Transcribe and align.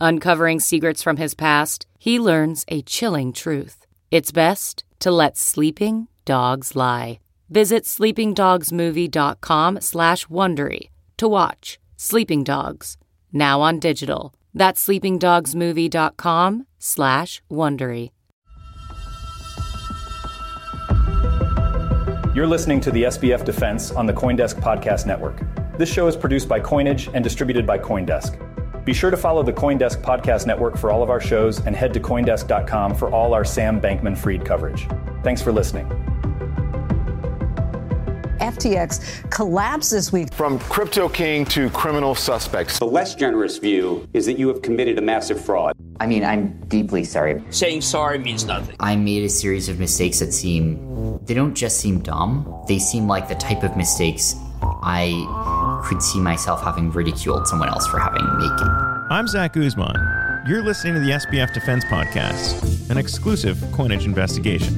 Uncovering 0.00 0.60
secrets 0.60 1.02
from 1.02 1.18
his 1.18 1.34
past, 1.34 1.86
he 1.98 2.18
learns 2.18 2.64
a 2.68 2.80
chilling 2.82 3.32
truth. 3.32 3.86
It's 4.10 4.32
best 4.32 4.84
to 5.00 5.10
let 5.10 5.36
sleeping 5.36 6.08
dogs 6.24 6.74
lie. 6.74 7.20
Visit 7.50 7.84
sleepingdogsmovie.com 7.84 9.80
slash 9.80 10.26
Wondery 10.26 10.88
to 11.18 11.28
watch 11.28 11.78
Sleeping 11.96 12.44
Dogs, 12.44 12.96
now 13.32 13.60
on 13.60 13.78
digital. 13.78 14.32
That's 14.54 14.86
sleepingdogsmovie.com 14.86 16.66
slash 16.78 17.42
Wondery. 17.50 18.10
You're 22.34 22.46
listening 22.46 22.80
to 22.80 22.90
the 22.90 23.02
SBF 23.02 23.44
Defense 23.44 23.90
on 23.90 24.06
the 24.06 24.14
Coindesk 24.14 24.60
Podcast 24.62 25.04
Network. 25.04 25.42
This 25.76 25.92
show 25.92 26.06
is 26.06 26.16
produced 26.16 26.48
by 26.48 26.60
Coinage 26.60 27.10
and 27.12 27.22
distributed 27.22 27.66
by 27.66 27.78
Coindesk. 27.78 28.59
Be 28.84 28.94
sure 28.94 29.10
to 29.10 29.16
follow 29.16 29.42
the 29.42 29.52
Coindesk 29.52 30.00
Podcast 30.02 30.46
Network 30.46 30.76
for 30.76 30.90
all 30.90 31.02
of 31.02 31.10
our 31.10 31.20
shows 31.20 31.64
and 31.66 31.76
head 31.76 31.92
to 31.94 32.00
Coindesk.com 32.00 32.94
for 32.94 33.10
all 33.12 33.34
our 33.34 33.44
Sam 33.44 33.80
Bankman 33.80 34.16
Fried 34.16 34.44
coverage. 34.44 34.88
Thanks 35.22 35.42
for 35.42 35.52
listening. 35.52 35.86
FTX 38.40 39.30
collapsed 39.30 39.90
this 39.90 40.12
week. 40.12 40.32
From 40.32 40.58
crypto 40.58 41.10
king 41.10 41.44
to 41.46 41.68
criminal 41.70 42.14
suspects. 42.14 42.78
The 42.78 42.86
less 42.86 43.14
generous 43.14 43.58
view 43.58 44.08
is 44.14 44.24
that 44.26 44.38
you 44.38 44.48
have 44.48 44.62
committed 44.62 44.98
a 44.98 45.02
massive 45.02 45.44
fraud. 45.44 45.74
I 46.00 46.06
mean, 46.06 46.24
I'm 46.24 46.58
deeply 46.68 47.04
sorry. 47.04 47.44
Saying 47.50 47.82
sorry 47.82 48.18
means 48.18 48.46
nothing. 48.46 48.76
I 48.80 48.96
made 48.96 49.24
a 49.24 49.28
series 49.28 49.68
of 49.68 49.78
mistakes 49.78 50.20
that 50.20 50.32
seem, 50.32 51.20
they 51.26 51.34
don't 51.34 51.54
just 51.54 51.80
seem 51.80 52.00
dumb, 52.00 52.64
they 52.66 52.78
seem 52.78 53.06
like 53.06 53.28
the 53.28 53.34
type 53.34 53.62
of 53.62 53.76
mistakes 53.76 54.34
I 54.62 55.08
could 55.80 56.02
see 56.02 56.20
myself 56.20 56.62
having 56.62 56.90
ridiculed 56.90 57.46
someone 57.46 57.68
else 57.68 57.86
for 57.86 57.98
having 57.98 58.24
making. 58.38 58.68
I'm 59.10 59.26
Zach 59.26 59.54
Guzman. 59.54 59.96
You're 60.46 60.62
listening 60.62 60.94
to 60.94 61.00
the 61.00 61.10
SBF 61.10 61.52
Defense 61.52 61.84
Podcast, 61.84 62.90
an 62.90 62.96
exclusive 62.96 63.62
coinage 63.72 64.06
investigation. 64.06 64.74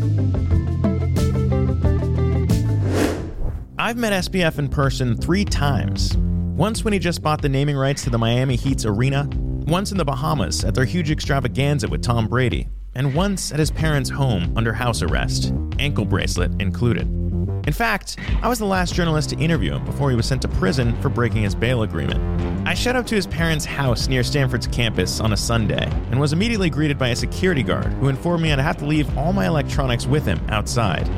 I've 3.79 3.97
met 3.97 4.13
SBF 4.13 4.59
in 4.59 4.69
person 4.69 5.17
three 5.17 5.45
times. 5.45 6.17
Once 6.17 6.85
when 6.85 6.93
he 6.93 6.99
just 6.99 7.23
bought 7.23 7.43
the 7.43 7.49
naming 7.49 7.77
rights 7.77 8.05
to 8.05 8.11
the 8.11 8.19
Miami 8.19 8.57
Heat's 8.57 8.85
arena, 8.85 9.29
once 9.67 9.93
in 9.93 9.99
the 9.99 10.05
Bahamas 10.05 10.65
at 10.65 10.75
their 10.75 10.85
huge 10.85 11.11
extravaganza 11.11 11.89
with 11.89 12.03
Tom 12.03 12.27
Brady, 12.27 12.69
and 12.95 13.15
once 13.15 13.53
at 13.53 13.59
his 13.59 13.71
parents' 13.71 14.11
home 14.11 14.53
under 14.57 14.73
house 14.73 15.03
arrest, 15.03 15.53
ankle 15.79 16.05
bracelet 16.05 16.61
included. 16.61 17.22
In 17.65 17.73
fact, 17.73 18.17
I 18.43 18.49
was 18.49 18.59
the 18.59 18.67
last 18.67 18.95
journalist 18.95 19.31
to 19.31 19.39
interview 19.39 19.75
him 19.75 19.85
before 19.85 20.11
he 20.11 20.17
was 20.17 20.27
sent 20.27 20.43
to 20.43 20.49
prison 20.49 21.01
for 21.01 21.09
breaking 21.09 21.43
his 21.43 21.55
bail 21.55 21.83
agreement. 21.83 22.21
I 22.67 22.75
showed 22.75 22.97
up 22.97 23.07
to 23.07 23.15
his 23.15 23.27
parents' 23.27 23.65
house 23.65 24.09
near 24.09 24.25
Stanford's 24.25 24.67
campus 24.67 25.21
on 25.21 25.33
a 25.33 25.37
Sunday 25.37 25.89
and 26.11 26.19
was 26.19 26.33
immediately 26.33 26.71
greeted 26.71 26.99
by 26.99 27.09
a 27.09 27.17
security 27.17 27.63
guard 27.63 27.93
who 27.95 28.09
informed 28.09 28.43
me 28.43 28.53
I'd 28.53 28.59
have 28.59 28.79
to 28.79 28.87
leave 28.87 29.17
all 29.17 29.33
my 29.33 29.47
electronics 29.47 30.07
with 30.07 30.25
him 30.25 30.41
outside. 30.49 31.09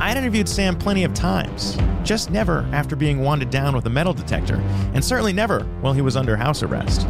I 0.00 0.08
had 0.08 0.18
interviewed 0.18 0.48
Sam 0.48 0.76
plenty 0.76 1.04
of 1.04 1.14
times, 1.14 1.78
just 2.02 2.30
never 2.30 2.68
after 2.72 2.96
being 2.96 3.20
wanded 3.20 3.50
down 3.50 3.74
with 3.74 3.86
a 3.86 3.90
metal 3.90 4.12
detector, 4.12 4.56
and 4.92 5.04
certainly 5.04 5.32
never 5.32 5.60
while 5.80 5.92
he 5.92 6.02
was 6.02 6.16
under 6.16 6.36
house 6.36 6.62
arrest. 6.62 7.06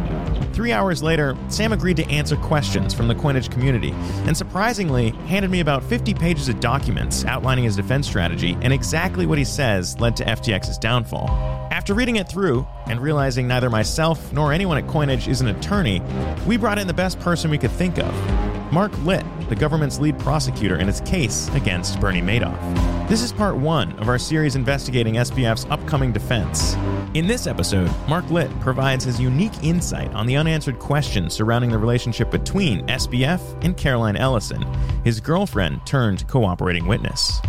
Three 0.57 0.71
hours 0.71 1.03
later, 1.03 1.37
Sam 1.49 1.71
agreed 1.71 1.97
to 1.97 2.09
answer 2.09 2.35
questions 2.35 2.91
from 2.91 3.07
the 3.07 3.13
coinage 3.13 3.51
community, 3.51 3.91
and 4.25 4.35
surprisingly, 4.35 5.11
handed 5.27 5.51
me 5.51 5.59
about 5.59 5.83
50 5.83 6.15
pages 6.15 6.49
of 6.49 6.59
documents 6.59 7.23
outlining 7.25 7.65
his 7.65 7.75
defense 7.75 8.07
strategy, 8.07 8.57
and 8.63 8.73
exactly 8.73 9.27
what 9.27 9.37
he 9.37 9.43
says 9.43 9.99
led 9.99 10.15
to 10.15 10.25
FTX's 10.25 10.79
downfall. 10.79 11.56
After 11.77 11.93
reading 11.93 12.15
it 12.15 12.27
through, 12.27 12.67
and 12.87 12.99
realizing 12.99 13.47
neither 13.47 13.69
myself 13.69 14.33
nor 14.33 14.51
anyone 14.51 14.79
at 14.79 14.87
Coinage 14.87 15.27
is 15.27 15.41
an 15.41 15.49
attorney, 15.49 16.01
we 16.47 16.57
brought 16.57 16.79
in 16.79 16.87
the 16.87 16.93
best 16.93 17.19
person 17.19 17.51
we 17.51 17.59
could 17.59 17.69
think 17.69 17.99
of 17.99 18.71
Marc 18.73 18.91
Litt, 19.03 19.23
the 19.47 19.55
government's 19.55 19.99
lead 19.99 20.17
prosecutor 20.17 20.77
in 20.77 20.89
its 20.89 21.01
case 21.01 21.47
against 21.49 21.99
Bernie 21.99 22.19
Madoff. 22.19 23.07
This 23.07 23.21
is 23.21 23.31
part 23.31 23.57
one 23.57 23.93
of 23.99 24.09
our 24.09 24.17
series 24.17 24.55
investigating 24.55 25.17
SBF's 25.17 25.65
upcoming 25.65 26.11
defense. 26.11 26.73
In 27.13 27.27
this 27.27 27.45
episode, 27.45 27.91
Marc 28.09 28.27
Litt 28.31 28.49
provides 28.59 29.05
his 29.05 29.19
unique 29.19 29.63
insight 29.63 30.11
on 30.15 30.25
the 30.25 30.35
unanswered 30.35 30.79
questions 30.79 31.35
surrounding 31.35 31.69
the 31.69 31.77
relationship 31.77 32.31
between 32.31 32.87
SBF 32.87 33.63
and 33.63 33.77
Caroline 33.77 34.15
Ellison, 34.15 34.63
his 35.03 35.19
girlfriend 35.21 35.85
turned 35.85 36.27
cooperating 36.27 36.87
witness. 36.87 37.39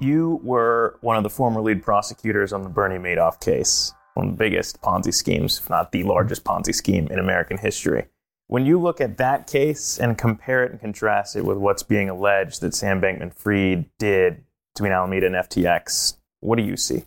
You 0.00 0.40
were 0.44 0.96
one 1.00 1.16
of 1.16 1.24
the 1.24 1.30
former 1.30 1.60
lead 1.60 1.82
prosecutors 1.82 2.52
on 2.52 2.62
the 2.62 2.68
Bernie 2.68 2.98
Madoff 2.98 3.40
case, 3.40 3.92
one 4.14 4.28
of 4.28 4.32
the 4.32 4.38
biggest 4.38 4.80
Ponzi 4.80 5.12
schemes, 5.12 5.58
if 5.58 5.68
not 5.68 5.90
the 5.90 6.04
largest 6.04 6.44
Ponzi 6.44 6.72
scheme 6.72 7.08
in 7.08 7.18
American 7.18 7.58
history. 7.58 8.06
When 8.46 8.64
you 8.64 8.80
look 8.80 9.00
at 9.00 9.18
that 9.18 9.48
case 9.48 9.98
and 9.98 10.16
compare 10.16 10.62
it 10.62 10.70
and 10.70 10.80
contrast 10.80 11.34
it 11.34 11.44
with 11.44 11.58
what's 11.58 11.82
being 11.82 12.08
alleged 12.08 12.60
that 12.60 12.74
Sam 12.74 13.00
Bankman 13.00 13.34
Fried 13.34 13.86
did 13.98 14.44
between 14.74 14.92
Alameda 14.92 15.26
and 15.26 15.34
FTX, 15.34 16.16
what 16.40 16.56
do 16.56 16.62
you 16.62 16.76
see? 16.76 17.02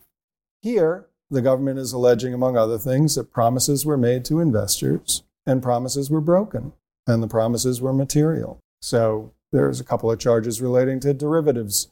Here, 0.62 1.08
the 1.30 1.42
government 1.42 1.80
is 1.80 1.94
alleging, 1.94 2.34
among 2.34 2.58
other 2.58 2.78
things, 2.78 3.16
that 3.16 3.32
promises 3.32 3.86
were 3.86 3.98
made 3.98 4.26
to 4.26 4.42
investors 4.42 5.24
and 5.46 5.64
promises 5.64 6.12
were 6.12 6.22
broken, 6.22 6.74
and 7.08 7.24
the 7.24 7.28
promises 7.28 7.82
were 7.82 7.94
material. 7.94 8.60
So 8.82 9.32
there's 9.54 9.80
a 9.80 9.86
couple 9.86 10.12
of 10.12 10.20
charges 10.20 10.62
relating 10.62 11.00
to 11.00 11.14
derivatives 11.14 11.88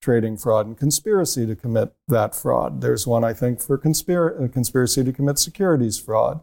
trading 0.00 0.36
fraud 0.36 0.66
and 0.66 0.78
conspiracy 0.78 1.46
to 1.46 1.54
commit 1.54 1.92
that 2.08 2.34
fraud. 2.34 2.80
There's 2.80 3.06
one, 3.06 3.24
I 3.24 3.32
think, 3.32 3.60
for 3.60 3.76
uh, 3.76 4.48
conspiracy 4.48 5.04
to 5.04 5.12
commit 5.12 5.38
securities 5.38 5.98
fraud 5.98 6.40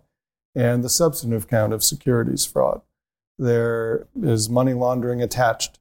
and 0.55 0.83
the 0.83 0.89
substantive 0.89 1.47
count 1.47 1.73
of 1.73 1.83
securities 1.83 2.45
fraud. 2.45 2.81
There 3.37 4.07
is 4.21 4.49
money 4.49 4.73
laundering 4.73 5.21
attached 5.21 5.79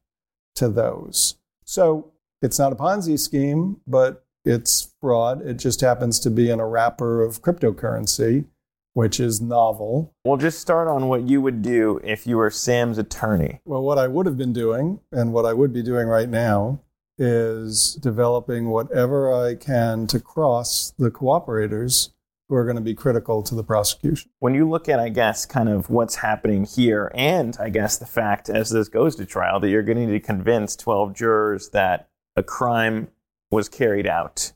to 0.56 0.68
those. 0.68 1.36
So 1.64 2.12
it's 2.42 2.58
not 2.58 2.72
a 2.72 2.76
Ponzi 2.76 3.18
scheme, 3.18 3.80
but 3.86 4.24
it's 4.44 4.92
fraud. 5.00 5.42
It 5.46 5.54
just 5.54 5.80
happens 5.80 6.20
to 6.20 6.30
be 6.30 6.50
in 6.50 6.60
a 6.60 6.66
wrapper 6.66 7.22
of 7.22 7.42
cryptocurrency, 7.42 8.44
which 8.92 9.18
is 9.18 9.40
novel. 9.40 10.14
We'll 10.24 10.36
just 10.36 10.60
start 10.60 10.88
on 10.88 11.08
what 11.08 11.22
you 11.28 11.40
would 11.40 11.62
do 11.62 12.00
if 12.04 12.26
you 12.26 12.36
were 12.36 12.50
Sam's 12.50 12.98
attorney. 12.98 13.60
Well, 13.64 13.82
what 13.82 13.98
I 13.98 14.08
would 14.08 14.26
have 14.26 14.36
been 14.36 14.52
doing 14.52 15.00
and 15.10 15.32
what 15.32 15.46
I 15.46 15.54
would 15.54 15.72
be 15.72 15.82
doing 15.82 16.06
right 16.06 16.28
now 16.28 16.80
is 17.18 17.94
developing 17.94 18.68
whatever 18.68 19.32
I 19.32 19.54
can 19.54 20.06
to 20.08 20.20
cross 20.20 20.92
the 20.98 21.10
cooperators 21.10 22.10
who 22.48 22.54
are 22.54 22.64
going 22.64 22.76
to 22.76 22.82
be 22.82 22.94
critical 22.94 23.42
to 23.42 23.54
the 23.54 23.64
prosecution. 23.64 24.30
When 24.38 24.54
you 24.54 24.68
look 24.68 24.88
at, 24.88 25.00
I 25.00 25.08
guess, 25.08 25.46
kind 25.46 25.68
of 25.68 25.90
what's 25.90 26.16
happening 26.16 26.64
here, 26.64 27.10
and 27.14 27.56
I 27.58 27.70
guess 27.70 27.96
the 27.96 28.06
fact 28.06 28.48
as 28.48 28.70
this 28.70 28.88
goes 28.88 29.16
to 29.16 29.26
trial 29.26 29.58
that 29.60 29.68
you're 29.68 29.82
going 29.82 29.98
to 29.98 30.06
need 30.06 30.12
to 30.12 30.20
convince 30.20 30.76
12 30.76 31.14
jurors 31.14 31.70
that 31.70 32.08
a 32.36 32.42
crime 32.42 33.08
was 33.50 33.68
carried 33.68 34.06
out. 34.06 34.52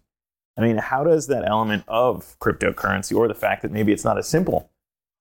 I 0.57 0.63
mean, 0.63 0.77
how 0.77 1.03
does 1.05 1.27
that 1.29 1.49
element 1.49 1.85
of 1.89 2.37
cryptocurrency, 2.39 3.17
or 3.17 3.27
the 3.27 3.35
fact 3.35 3.63
that 3.63 3.73
maybe 3.73 3.93
it's 3.93 4.05
not 4.05 4.19
as 4.19 4.29
simple 4.29 4.71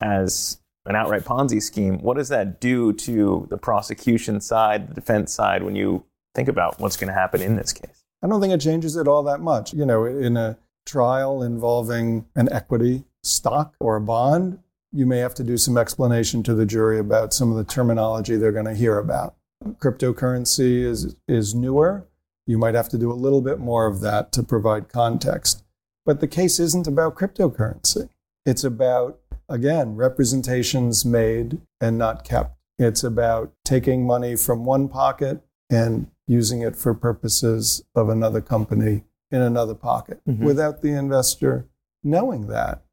as 0.01 0.59
an 0.85 0.95
outright 0.95 1.23
Ponzi 1.23 1.61
scheme, 1.61 1.99
what 1.99 2.17
does 2.17 2.29
that 2.29 2.59
do 2.59 2.93
to 2.93 3.47
the 3.49 3.57
prosecution 3.57 4.41
side, 4.41 4.89
the 4.89 4.93
defense 4.93 5.33
side, 5.33 5.63
when 5.63 5.75
you 5.75 6.03
think 6.35 6.47
about 6.47 6.79
what's 6.79 6.97
going 6.97 7.07
to 7.07 7.13
happen 7.13 7.41
in 7.41 7.55
this 7.55 7.73
case? 7.73 8.03
I 8.21 8.27
don't 8.27 8.41
think 8.41 8.53
it 8.53 8.61
changes 8.61 8.95
it 8.95 9.07
all 9.07 9.23
that 9.23 9.39
much. 9.39 9.73
You 9.73 9.85
know, 9.85 10.05
in 10.05 10.37
a 10.37 10.57
trial 10.85 11.43
involving 11.43 12.25
an 12.35 12.51
equity 12.51 13.03
stock 13.23 13.75
or 13.79 13.95
a 13.95 14.01
bond, 14.01 14.59
you 14.91 15.05
may 15.05 15.19
have 15.19 15.35
to 15.35 15.43
do 15.43 15.57
some 15.57 15.77
explanation 15.77 16.43
to 16.43 16.53
the 16.53 16.65
jury 16.65 16.99
about 16.99 17.33
some 17.33 17.51
of 17.51 17.57
the 17.57 17.63
terminology 17.63 18.35
they're 18.35 18.51
going 18.51 18.65
to 18.65 18.73
hear 18.73 18.97
about. 18.97 19.35
Cryptocurrency 19.63 20.83
is, 20.83 21.15
is 21.27 21.53
newer. 21.53 22.07
You 22.47 22.57
might 22.57 22.75
have 22.75 22.89
to 22.89 22.97
do 22.97 23.11
a 23.11 23.13
little 23.13 23.41
bit 23.41 23.59
more 23.59 23.85
of 23.85 24.01
that 24.01 24.31
to 24.33 24.43
provide 24.43 24.89
context. 24.89 25.63
But 26.05 26.21
the 26.21 26.27
case 26.27 26.59
isn't 26.59 26.87
about 26.87 27.15
cryptocurrency. 27.15 28.09
It's 28.45 28.63
about, 28.63 29.19
again, 29.47 29.95
representations 29.95 31.05
made 31.05 31.59
and 31.79 31.97
not 31.97 32.23
kept. 32.23 32.55
It's 32.79 33.03
about 33.03 33.53
taking 33.63 34.07
money 34.07 34.35
from 34.35 34.65
one 34.65 34.87
pocket 34.87 35.41
and 35.69 36.09
using 36.29 36.61
it 36.61 36.75
for 36.75 36.93
purposes 36.93 37.83
of 37.95 38.07
another 38.07 38.39
company 38.39 39.03
in 39.31 39.41
another 39.41 39.73
pocket 39.73 40.21
mm-hmm. 40.27 40.45
without 40.45 40.81
the 40.81 40.91
investor 40.91 41.67
knowing 42.03 42.47
that. 42.47 42.83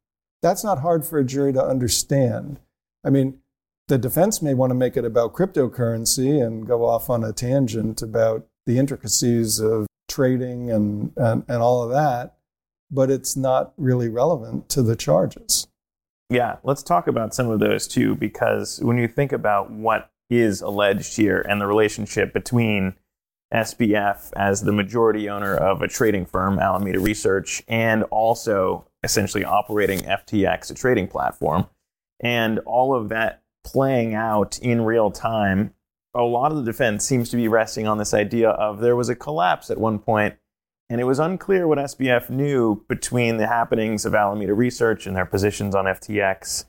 That's 0.41 0.63
not 0.63 0.81
hard 0.81 1.05
for 1.05 1.19
a 1.19 1.23
jury 1.23 1.53
to 1.53 1.63
understand. 1.63 2.59
I 3.03 3.11
mean, 3.11 3.39
the 3.87 3.97
defense 3.97 4.41
may 4.41 4.55
want 4.55 4.71
to 4.71 4.75
make 4.75 4.97
it 4.97 5.05
about 5.05 5.33
cryptocurrency 5.33 6.43
and 6.43 6.67
go 6.67 6.83
off 6.83 7.09
on 7.09 7.23
a 7.23 7.31
tangent 7.31 8.01
about 8.01 8.47
the 8.65 8.79
intricacies 8.79 9.59
of 9.59 9.87
trading 10.09 10.71
and, 10.71 11.13
and, 11.15 11.43
and 11.47 11.61
all 11.61 11.83
of 11.83 11.91
that, 11.91 12.37
but 12.89 13.11
it's 13.11 13.37
not 13.37 13.71
really 13.77 14.09
relevant 14.09 14.67
to 14.69 14.81
the 14.81 14.95
charges. 14.95 15.67
Yeah, 16.29 16.57
let's 16.63 16.83
talk 16.83 17.07
about 17.07 17.35
some 17.35 17.49
of 17.49 17.59
those 17.59 17.87
too, 17.87 18.15
because 18.15 18.79
when 18.81 18.97
you 18.97 19.07
think 19.07 19.31
about 19.31 19.71
what 19.71 20.11
is 20.29 20.61
alleged 20.61 21.15
here 21.15 21.45
and 21.47 21.61
the 21.61 21.67
relationship 21.67 22.33
between 22.33 22.95
SBF 23.53 24.31
as 24.35 24.61
the 24.61 24.73
majority 24.73 25.29
owner 25.29 25.55
of 25.55 25.81
a 25.81 25.87
trading 25.87 26.25
firm, 26.25 26.59
Alameda 26.59 26.99
Research, 26.99 27.63
and 27.67 28.03
also 28.03 28.85
essentially 29.03 29.45
operating 29.45 29.99
FTX, 29.99 30.71
a 30.71 30.73
trading 30.73 31.07
platform, 31.07 31.67
and 32.19 32.59
all 32.59 32.93
of 32.93 33.09
that 33.09 33.43
playing 33.63 34.13
out 34.13 34.59
in 34.59 34.81
real 34.81 35.11
time, 35.11 35.73
a 36.13 36.21
lot 36.21 36.51
of 36.51 36.57
the 36.57 36.63
defense 36.63 37.05
seems 37.05 37.29
to 37.29 37.37
be 37.37 37.47
resting 37.47 37.87
on 37.87 37.97
this 37.97 38.13
idea 38.13 38.49
of 38.49 38.79
there 38.79 38.95
was 38.95 39.09
a 39.09 39.15
collapse 39.15 39.69
at 39.69 39.77
one 39.77 39.99
point, 39.99 40.35
and 40.89 40.99
it 40.99 41.03
was 41.03 41.19
unclear 41.19 41.67
what 41.67 41.77
SBF 41.77 42.29
knew 42.29 42.83
between 42.87 43.37
the 43.37 43.47
happenings 43.47 44.05
of 44.05 44.15
Alameda 44.15 44.53
Research 44.53 45.05
and 45.05 45.15
their 45.15 45.25
positions 45.25 45.75
on 45.75 45.85
FTX. 45.85 46.65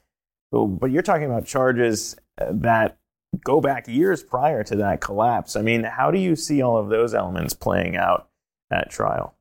But 0.52 0.90
you're 0.90 1.02
talking 1.02 1.26
about 1.26 1.46
charges 1.46 2.16
that 2.38 2.98
go 3.44 3.60
back 3.60 3.88
years 3.88 4.22
prior 4.22 4.62
to 4.64 4.76
that 4.76 5.00
collapse. 5.00 5.56
I 5.56 5.62
mean, 5.62 5.84
how 5.84 6.10
do 6.10 6.18
you 6.18 6.36
see 6.36 6.62
all 6.62 6.76
of 6.76 6.88
those 6.88 7.14
elements 7.14 7.54
playing 7.54 7.96
out 7.96 8.28
at 8.70 8.90
trial? 8.90 9.34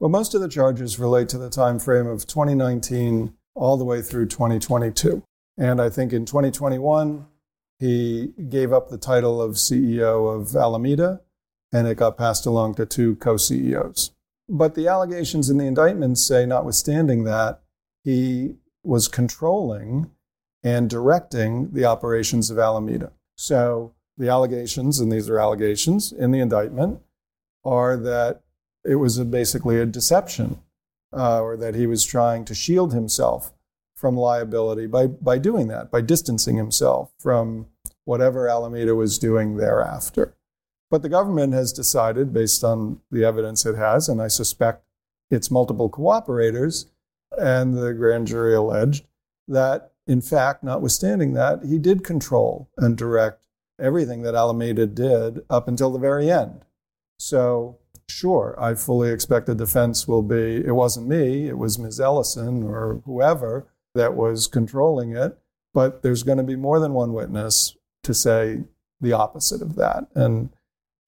Well, 0.00 0.10
most 0.10 0.34
of 0.34 0.40
the 0.40 0.48
charges 0.48 0.98
relate 0.98 1.28
to 1.30 1.38
the 1.38 1.50
time 1.50 1.78
frame 1.78 2.06
of 2.06 2.26
2019 2.26 3.34
all 3.54 3.76
the 3.76 3.84
way 3.84 4.02
through 4.02 4.26
2022. 4.26 5.22
And 5.56 5.80
I 5.80 5.88
think 5.88 6.12
in 6.12 6.24
2021, 6.24 7.26
he 7.78 8.32
gave 8.48 8.72
up 8.72 8.88
the 8.88 8.98
title 8.98 9.40
of 9.40 9.52
CEO 9.52 10.34
of 10.34 10.54
Alameda, 10.54 11.20
and 11.72 11.86
it 11.86 11.96
got 11.96 12.16
passed 12.16 12.46
along 12.46 12.74
to 12.76 12.86
two 12.86 13.16
co 13.16 13.36
CEOs. 13.36 14.10
But 14.48 14.74
the 14.74 14.88
allegations 14.88 15.48
in 15.48 15.58
the 15.58 15.64
indictment 15.64 16.18
say, 16.18 16.44
notwithstanding 16.44 17.24
that, 17.24 17.60
he 18.02 18.56
was 18.82 19.08
controlling 19.08 20.10
and 20.64 20.88
directing 20.90 21.70
the 21.72 21.84
operations 21.84 22.50
of 22.50 22.58
Alameda. 22.58 23.12
So 23.36 23.92
the 24.16 24.28
allegations, 24.28 24.98
and 24.98 25.12
these 25.12 25.28
are 25.28 25.38
allegations 25.38 26.10
in 26.10 26.30
the 26.30 26.40
indictment, 26.40 27.00
are 27.64 27.96
that 27.98 28.40
it 28.84 28.96
was 28.96 29.18
a, 29.18 29.24
basically 29.24 29.78
a 29.78 29.86
deception, 29.86 30.58
uh, 31.12 31.40
or 31.40 31.56
that 31.56 31.74
he 31.74 31.86
was 31.86 32.04
trying 32.04 32.44
to 32.46 32.54
shield 32.54 32.92
himself 32.92 33.52
from 33.94 34.16
liability 34.16 34.86
by, 34.86 35.06
by 35.06 35.38
doing 35.38 35.68
that, 35.68 35.90
by 35.90 36.00
distancing 36.00 36.56
himself 36.56 37.12
from 37.18 37.66
whatever 38.04 38.48
Alameda 38.48 38.94
was 38.94 39.18
doing 39.18 39.56
thereafter. 39.56 40.34
But 40.90 41.02
the 41.02 41.08
government 41.08 41.54
has 41.54 41.72
decided, 41.72 42.32
based 42.32 42.62
on 42.62 43.00
the 43.10 43.24
evidence 43.24 43.64
it 43.64 43.76
has, 43.76 44.08
and 44.08 44.20
I 44.20 44.28
suspect 44.28 44.84
its 45.30 45.50
multiple 45.50 45.90
cooperators 45.90 46.86
and 47.38 47.76
the 47.76 47.94
grand 47.94 48.26
jury 48.26 48.54
alleged, 48.54 49.06
that 49.48 49.92
in 50.06 50.20
fact, 50.20 50.62
notwithstanding 50.62 51.32
that, 51.34 51.64
he 51.64 51.78
did 51.78 52.04
control 52.04 52.68
and 52.76 52.96
direct 52.96 53.46
everything 53.80 54.22
that 54.22 54.34
Alameda 54.34 54.86
did 54.86 55.40
up 55.48 55.66
until 55.66 55.90
the 55.90 55.98
very 55.98 56.30
end. 56.30 56.64
So, 57.18 57.78
sure, 58.08 58.54
I 58.58 58.74
fully 58.74 59.10
expect 59.10 59.46
the 59.46 59.54
defense 59.54 60.06
will 60.06 60.22
be 60.22 60.56
it 60.64 60.74
wasn't 60.74 61.08
me, 61.08 61.48
it 61.48 61.58
was 61.58 61.78
Ms. 61.78 62.00
Ellison 62.00 62.62
or 62.62 63.02
whoever 63.04 63.66
that 63.94 64.14
was 64.14 64.46
controlling 64.46 65.16
it. 65.16 65.38
But 65.72 66.02
there's 66.02 66.22
going 66.22 66.38
to 66.38 66.44
be 66.44 66.56
more 66.56 66.78
than 66.78 66.92
one 66.92 67.12
witness 67.12 67.76
to 68.04 68.14
say 68.14 68.64
the 69.00 69.12
opposite 69.12 69.60
of 69.60 69.74
that. 69.76 70.06
And 70.14 70.50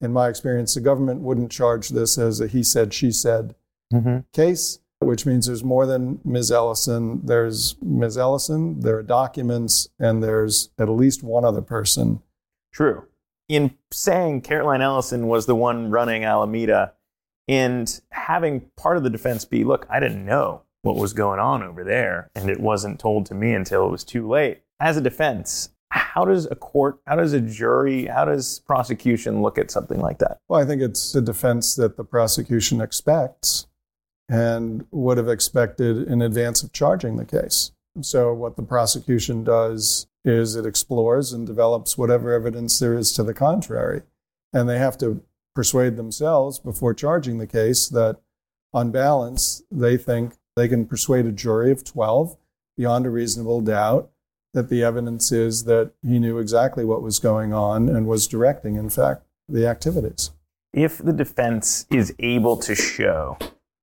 in 0.00 0.12
my 0.12 0.28
experience, 0.28 0.74
the 0.74 0.80
government 0.80 1.20
wouldn't 1.20 1.52
charge 1.52 1.90
this 1.90 2.18
as 2.18 2.40
a 2.40 2.48
he 2.48 2.62
said, 2.62 2.92
she 2.92 3.12
said 3.12 3.54
mm-hmm. 3.92 4.18
case, 4.32 4.80
which 5.00 5.26
means 5.26 5.46
there's 5.46 5.64
more 5.64 5.86
than 5.86 6.20
Ms. 6.24 6.50
Ellison. 6.50 7.20
There's 7.24 7.76
Ms. 7.82 8.16
Ellison, 8.18 8.80
there 8.80 8.98
are 8.98 9.02
documents, 9.02 9.88
and 9.98 10.22
there's 10.22 10.70
at 10.78 10.88
least 10.88 11.22
one 11.22 11.44
other 11.44 11.62
person. 11.62 12.22
True. 12.72 13.04
In 13.48 13.76
saying 13.92 14.42
Caroline 14.42 14.82
Ellison 14.82 15.28
was 15.28 15.46
the 15.46 15.54
one 15.54 15.90
running 15.90 16.24
Alameda, 16.24 16.94
and 17.48 18.00
having 18.10 18.62
part 18.76 18.96
of 18.96 19.04
the 19.04 19.10
defense 19.10 19.44
be, 19.44 19.64
look, 19.64 19.86
I 19.88 20.00
didn't 20.00 20.24
know 20.24 20.62
what 20.82 20.96
was 20.96 21.12
going 21.12 21.40
on 21.40 21.62
over 21.62 21.84
there, 21.84 22.30
and 22.34 22.50
it 22.50 22.60
wasn't 22.60 22.98
told 22.98 23.26
to 23.26 23.34
me 23.34 23.52
until 23.52 23.86
it 23.86 23.90
was 23.90 24.04
too 24.04 24.26
late. 24.28 24.62
As 24.80 24.96
a 24.96 25.00
defense, 25.00 25.70
how 25.90 26.24
does 26.24 26.46
a 26.50 26.56
court, 26.56 26.98
how 27.06 27.16
does 27.16 27.32
a 27.32 27.40
jury, 27.40 28.06
how 28.06 28.24
does 28.24 28.60
prosecution 28.60 29.42
look 29.42 29.58
at 29.58 29.70
something 29.70 30.00
like 30.00 30.18
that? 30.18 30.38
Well, 30.48 30.60
I 30.60 30.64
think 30.64 30.82
it's 30.82 31.14
a 31.14 31.20
defense 31.20 31.76
that 31.76 31.96
the 31.96 32.04
prosecution 32.04 32.80
expects 32.80 33.66
and 34.28 34.86
would 34.90 35.18
have 35.18 35.28
expected 35.28 36.08
in 36.08 36.22
advance 36.22 36.62
of 36.62 36.72
charging 36.72 37.16
the 37.16 37.24
case. 37.24 37.72
So, 38.00 38.34
what 38.34 38.56
the 38.56 38.62
prosecution 38.62 39.44
does 39.44 40.06
is 40.24 40.56
it 40.56 40.66
explores 40.66 41.32
and 41.32 41.46
develops 41.46 41.96
whatever 41.96 42.32
evidence 42.32 42.78
there 42.78 42.94
is 42.94 43.12
to 43.12 43.22
the 43.22 43.32
contrary. 43.32 44.02
And 44.52 44.68
they 44.68 44.78
have 44.78 44.98
to 44.98 45.22
persuade 45.54 45.96
themselves 45.96 46.58
before 46.58 46.92
charging 46.92 47.38
the 47.38 47.46
case 47.46 47.88
that, 47.88 48.18
on 48.74 48.90
balance, 48.90 49.62
they 49.70 49.96
think 49.96 50.34
they 50.56 50.68
can 50.68 50.86
persuade 50.86 51.26
a 51.26 51.32
jury 51.32 51.70
of 51.70 51.84
12 51.84 52.36
beyond 52.76 53.06
a 53.06 53.10
reasonable 53.10 53.60
doubt 53.60 54.10
that 54.52 54.68
the 54.68 54.82
evidence 54.82 55.32
is 55.32 55.64
that 55.64 55.92
he 56.02 56.18
knew 56.18 56.38
exactly 56.38 56.84
what 56.84 57.02
was 57.02 57.18
going 57.18 57.52
on 57.52 57.88
and 57.88 58.06
was 58.06 58.26
directing, 58.26 58.76
in 58.76 58.90
fact, 58.90 59.22
the 59.48 59.66
activities. 59.66 60.30
If 60.72 60.98
the 60.98 61.12
defense 61.12 61.86
is 61.90 62.14
able 62.18 62.56
to 62.58 62.74
show 62.74 63.38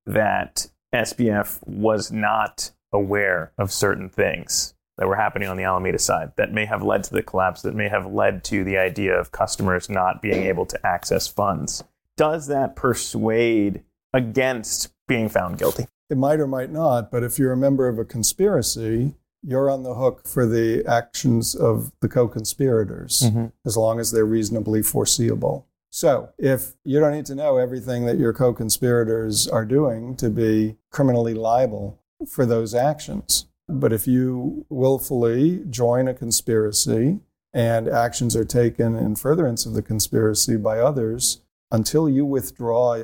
that 0.06 0.68
SBF 0.94 1.60
was 1.66 2.12
not 2.12 2.72
aware 2.92 3.52
of 3.58 3.72
certain 3.72 4.10
things 4.10 4.76
that 4.98 5.08
were 5.08 5.16
happening 5.16 5.50
on 5.50 5.58
the 5.58 5.64
Alameda 5.64 5.98
side 5.98 6.32
that 6.36 6.52
may 6.52 6.66
have 6.66 6.84
led 6.84 7.04
to 7.06 7.14
the 7.14 7.24
collapse, 7.24 7.64
that 7.64 7.74
may 7.74 7.90
have 7.90 8.06
led 8.06 8.44
to 8.46 8.64
the 8.64 8.78
idea 8.78 9.18
of 9.18 9.32
customers 9.32 9.90
not 9.90 10.22
being 10.22 10.44
able 10.44 10.66
to 10.68 10.86
access 10.86 11.28
funds, 11.28 11.84
does 12.16 12.48
that 12.48 12.76
persuade 12.76 13.84
against 14.14 14.94
being 15.08 15.30
found 15.30 15.58
guilty? 15.58 15.88
It 16.10 16.18
might 16.18 16.40
or 16.40 16.48
might 16.48 16.70
not, 16.70 17.10
but 17.10 17.24
if 17.24 17.40
you're 17.40 17.54
a 17.54 17.58
member 17.58 17.88
of 17.88 17.98
a 17.98 18.06
conspiracy, 18.06 19.16
you're 19.42 19.70
on 19.70 19.84
the 19.84 19.96
hook 19.96 20.28
for 20.28 20.46
the 20.46 20.86
actions 20.86 21.56
of 21.56 21.92
the 22.02 22.08
co 22.08 22.28
conspirators 22.28 23.24
mm-hmm. 23.26 23.48
as 23.66 23.76
long 23.76 24.00
as 24.00 24.12
they're 24.12 24.26
reasonably 24.26 24.84
foreseeable. 24.84 25.68
So, 25.96 26.30
if 26.40 26.74
you 26.84 27.00
don't 27.00 27.14
need 27.14 27.28
to 27.28 27.36
know 27.36 27.58
everything 27.58 28.08
that 28.08 28.18
your 28.18 28.34
co 28.34 28.52
conspirators 28.52 29.48
are 29.48 29.64
doing 29.64 30.16
to 30.16 30.32
be 30.32 30.78
criminally 30.90 31.36
liable 31.36 32.00
for 32.28 32.48
those 32.48 32.74
actions, 32.74 33.46
but 33.70 33.94
if 33.94 34.08
you 34.08 34.66
willfully 34.70 35.64
join 35.70 36.08
a 36.08 36.16
conspiracy 36.16 37.20
and 37.54 37.88
actions 37.88 38.36
are 38.36 38.44
taken 38.44 38.96
in 38.96 39.16
furtherance 39.16 39.68
of 39.68 39.76
the 39.76 39.84
conspiracy 39.84 40.58
by 40.58 40.80
others, 40.80 41.42
until 41.72 42.10
you 42.10 42.26
withdraw 42.26 43.04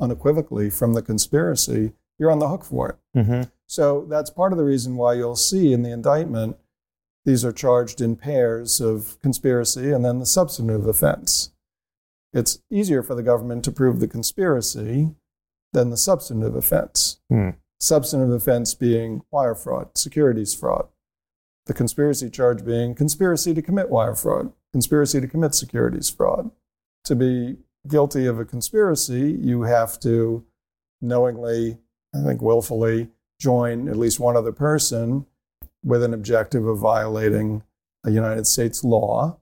unequivocally 0.00 0.70
from 0.70 0.94
the 0.94 1.02
conspiracy, 1.02 1.92
you're 2.18 2.30
on 2.30 2.38
the 2.38 2.48
hook 2.48 2.64
for 2.64 2.88
it. 2.88 3.18
Mm-hmm. 3.18 3.42
So 3.66 4.06
that's 4.08 4.30
part 4.30 4.52
of 4.52 4.58
the 4.58 4.64
reason 4.64 4.96
why 4.96 5.12
you'll 5.12 5.36
see 5.36 5.74
in 5.74 5.82
the 5.82 5.92
indictment 5.92 6.56
these 7.26 7.44
are 7.44 7.52
charged 7.52 8.00
in 8.00 8.16
pairs 8.16 8.80
of 8.80 9.18
conspiracy 9.20 9.92
and 9.92 10.02
then 10.02 10.20
the 10.20 10.26
substantive 10.26 10.86
offense. 10.86 11.49
It's 12.32 12.58
easier 12.70 13.02
for 13.02 13.14
the 13.14 13.22
government 13.22 13.64
to 13.64 13.72
prove 13.72 14.00
the 14.00 14.08
conspiracy 14.08 15.14
than 15.72 15.90
the 15.90 15.96
substantive 15.96 16.54
offense. 16.54 17.20
Mm. 17.30 17.56
Substantive 17.78 18.30
offense 18.30 18.74
being 18.74 19.22
wire 19.30 19.54
fraud, 19.54 19.96
securities 19.96 20.54
fraud. 20.54 20.88
The 21.66 21.74
conspiracy 21.74 22.30
charge 22.30 22.64
being 22.64 22.94
conspiracy 22.94 23.54
to 23.54 23.62
commit 23.62 23.90
wire 23.90 24.14
fraud, 24.14 24.52
conspiracy 24.72 25.20
to 25.20 25.26
commit 25.26 25.54
securities 25.54 26.10
fraud. 26.10 26.50
To 27.04 27.14
be 27.14 27.56
guilty 27.88 28.26
of 28.26 28.38
a 28.38 28.44
conspiracy, 28.44 29.38
you 29.40 29.62
have 29.62 29.98
to 30.00 30.44
knowingly 31.00 31.78
I 32.14 32.22
think 32.22 32.42
willfully 32.42 33.08
join 33.40 33.88
at 33.88 33.96
least 33.96 34.20
one 34.20 34.36
other 34.36 34.52
person 34.52 35.26
with 35.82 36.02
an 36.02 36.12
objective 36.12 36.66
of 36.66 36.78
violating 36.78 37.62
a 38.04 38.10
United 38.10 38.46
States 38.46 38.84
law. 38.84 39.38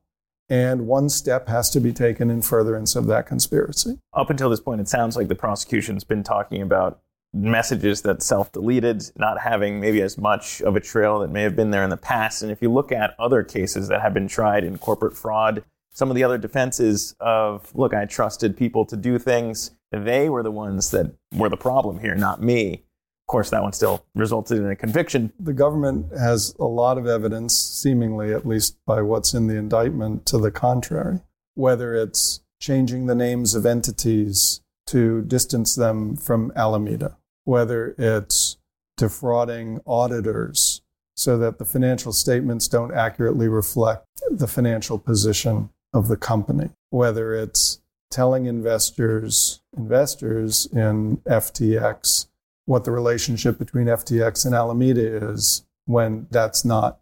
And 0.51 0.87
one 0.87 1.09
step 1.11 1.49
has 1.49 1.69
to 1.71 1.81
be 1.81 1.93
taken 1.93 2.31
in 2.31 2.43
furtherance 2.43 2.97
of 2.97 3.07
that 3.07 3.27
conspiracy. 3.27 3.99
Up 4.15 4.31
until 4.31 4.49
this 4.49 4.61
point, 4.61 4.81
it 4.81 4.89
sounds 4.89 5.17
like 5.17 5.29
the 5.29 5.35
prosecution's 5.35 6.05
been 6.05 6.23
talking 6.23 6.63
about 6.63 7.01
messages 7.35 8.03
that 8.03 8.23
self 8.23 8.51
deleted, 8.53 9.03
not 9.17 9.41
having 9.41 9.81
maybe 9.81 10.01
as 10.01 10.17
much 10.17 10.63
of 10.63 10.77
a 10.77 10.81
trail 10.81 11.19
that 11.19 11.31
may 11.31 11.43
have 11.43 11.55
been 11.55 11.71
there 11.71 11.85
in 11.85 11.91
the 11.91 11.97
past. 11.97 12.43
And 12.43 12.51
if 12.51 12.63
you 12.63 12.73
look 12.73 12.91
at 12.91 13.15
other 13.19 13.43
cases 13.43 13.89
that 13.89 14.01
have 14.01 14.15
been 14.15 14.29
tried 14.29 14.65
in 14.65 14.79
corporate 14.79 15.17
fraud, 15.17 15.65
some 15.93 16.11
of 16.11 16.17
the 16.17 16.25
other 16.25 16.39
defenses 16.39 17.15
of, 17.21 17.75
look, 17.75 17.93
I 17.93 18.07
trusted 18.07 18.57
people 18.57 18.87
to 18.87 18.97
do 18.97 19.19
things, 19.19 19.73
they 19.91 20.29
were 20.29 20.43
the 20.43 20.51
ones 20.51 20.91
that 20.93 21.15
were 21.35 21.49
the 21.49 21.57
problem 21.57 21.99
here, 21.99 22.15
not 22.15 22.43
me. 22.43 22.85
Course, 23.29 23.51
that 23.51 23.63
one 23.63 23.75
still 23.75 24.05
resulted 24.15 24.59
in 24.59 24.71
a 24.71 24.75
conviction. 24.75 25.33
The 25.39 25.53
government 25.53 26.07
has 26.19 26.55
a 26.59 26.65
lot 26.65 26.97
of 26.97 27.07
evidence, 27.07 27.55
seemingly 27.55 28.33
at 28.33 28.47
least 28.47 28.79
by 28.87 29.03
what's 29.03 29.35
in 29.35 29.49
the 29.49 29.57
indictment, 29.57 30.25
to 30.27 30.39
the 30.39 30.51
contrary. 30.51 31.21
Whether 31.55 31.95
it's 31.95 32.41
changing 32.61 33.07
the 33.07 33.15
names 33.15 33.55
of 33.55 33.67
entities 33.67 34.63
to 34.87 35.23
distance 35.23 35.75
them 35.75 36.17
from 36.17 36.53
Alameda, 36.57 37.19
whether 37.45 37.95
it's 37.99 38.57
defrauding 38.97 39.81
auditors 39.87 40.81
so 41.19 41.37
that 41.37 41.59
the 41.59 41.65
financial 41.65 42.13
statements 42.13 42.69
don't 42.69 42.95
accurately 42.95 43.49
reflect 43.49 44.07
the 44.31 44.47
financial 44.47 44.99
position 44.99 45.69
of 45.93 46.07
the 46.07 46.17
company, 46.17 46.71
whether 46.91 47.35
it's 47.35 47.81
telling 48.09 48.47
investors, 48.47 49.61
investors 49.77 50.67
in 50.73 51.17
FTX 51.27 52.28
what 52.69 52.85
the 52.85 52.91
relationship 52.91 53.59
between 53.59 53.87
FTX 53.87 54.45
and 54.45 54.55
Alameda 54.55 55.31
is 55.31 55.65
when 55.87 56.27
that's 56.31 56.67
not 56.67 57.01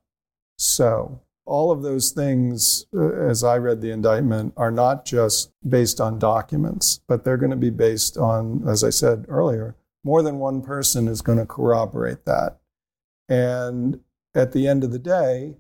so. 0.57 1.21
All 1.45 1.73
of 1.73 1.83
those 1.83 2.13
things, 2.13 2.87
uh, 2.97 3.11
as 3.13 3.43
I 3.43 3.59
read 3.59 3.81
the 3.81 3.91
indictment, 3.91 4.55
are 4.57 4.71
not 4.71 5.05
just 5.05 5.51
based 5.69 6.01
on 6.01 6.21
documents, 6.21 7.01
but 7.09 7.25
they're 7.25 7.37
going 7.37 7.51
to 7.51 7.57
be 7.57 7.71
based 7.71 8.17
on, 8.17 8.63
as 8.69 8.85
I 8.85 8.91
said 8.91 9.27
earlier, 9.29 9.75
more 10.05 10.23
than 10.23 10.39
one 10.39 10.63
person 10.63 11.09
is 11.09 11.21
going 11.21 11.39
to 11.39 11.47
corroborate 11.47 12.27
that. 12.27 12.59
And 13.29 13.99
at 14.37 14.53
the 14.53 14.69
end 14.69 14.85
of 14.85 14.93
the 14.93 15.01
day, 15.01 15.57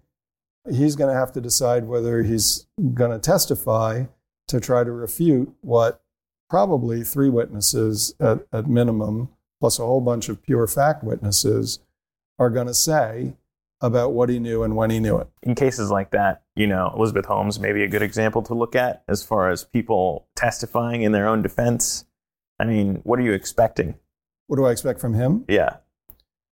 he's 0.71 0.95
going 0.95 1.13
to 1.13 1.19
have 1.19 1.33
to 1.33 1.41
decide 1.41 1.87
whether 1.87 2.23
he's 2.23 2.69
going 2.95 3.11
to 3.11 3.19
testify 3.19 4.05
to 4.47 4.61
try 4.61 4.85
to 4.85 4.93
refute 4.93 5.53
what 5.63 6.01
probably 6.49 7.03
three 7.03 7.29
witnesses 7.29 8.15
at, 8.21 8.47
at 8.53 8.69
minimum, 8.69 9.31
plus 9.61 9.79
a 9.79 9.85
whole 9.85 10.01
bunch 10.01 10.29
of 10.29 10.43
pure 10.43 10.67
fact 10.67 11.03
witnesses, 11.05 11.81
are 12.39 12.51
going 12.51 12.67
to 12.67 12.75
say 12.75 13.35
about 13.81 14.13
what 14.13 14.29
he 14.29 14.39
knew 14.39 14.63
and 14.63 14.77
when 14.77 14.91
he 14.91 15.01
knew 15.01 15.19
it. 15.19 15.29
In 15.43 15.55
cases 15.55 15.91
like 15.91 16.11
that, 16.11 16.43
you 16.55 16.67
know, 16.67 16.93
Elizabeth 16.97 17.27
Holmes 17.27 17.59
may 17.59 17.73
be 17.73 17.83
a 17.83 17.89
good 17.89 18.03
example 18.03 18.43
to 18.43 18.55
look 18.55 18.75
at 18.75 19.03
as 19.09 19.23
far 19.23 19.51
as 19.51 19.65
people 19.65 20.27
testifying 20.35 21.03
in 21.03 21.13
their 21.13 21.29
own 21.29 21.43
defense. 21.43 22.05
I 22.59 22.65
mean, 22.65 23.01
what 23.05 23.19
are 23.19 23.23
you 23.23 23.33
expecting? 23.33 23.97
What 24.47 24.57
do 24.57 24.65
I 24.65 24.73
expect 24.73 25.01
from 25.01 25.15
him? 25.15 25.45
Yeah. 25.49 25.77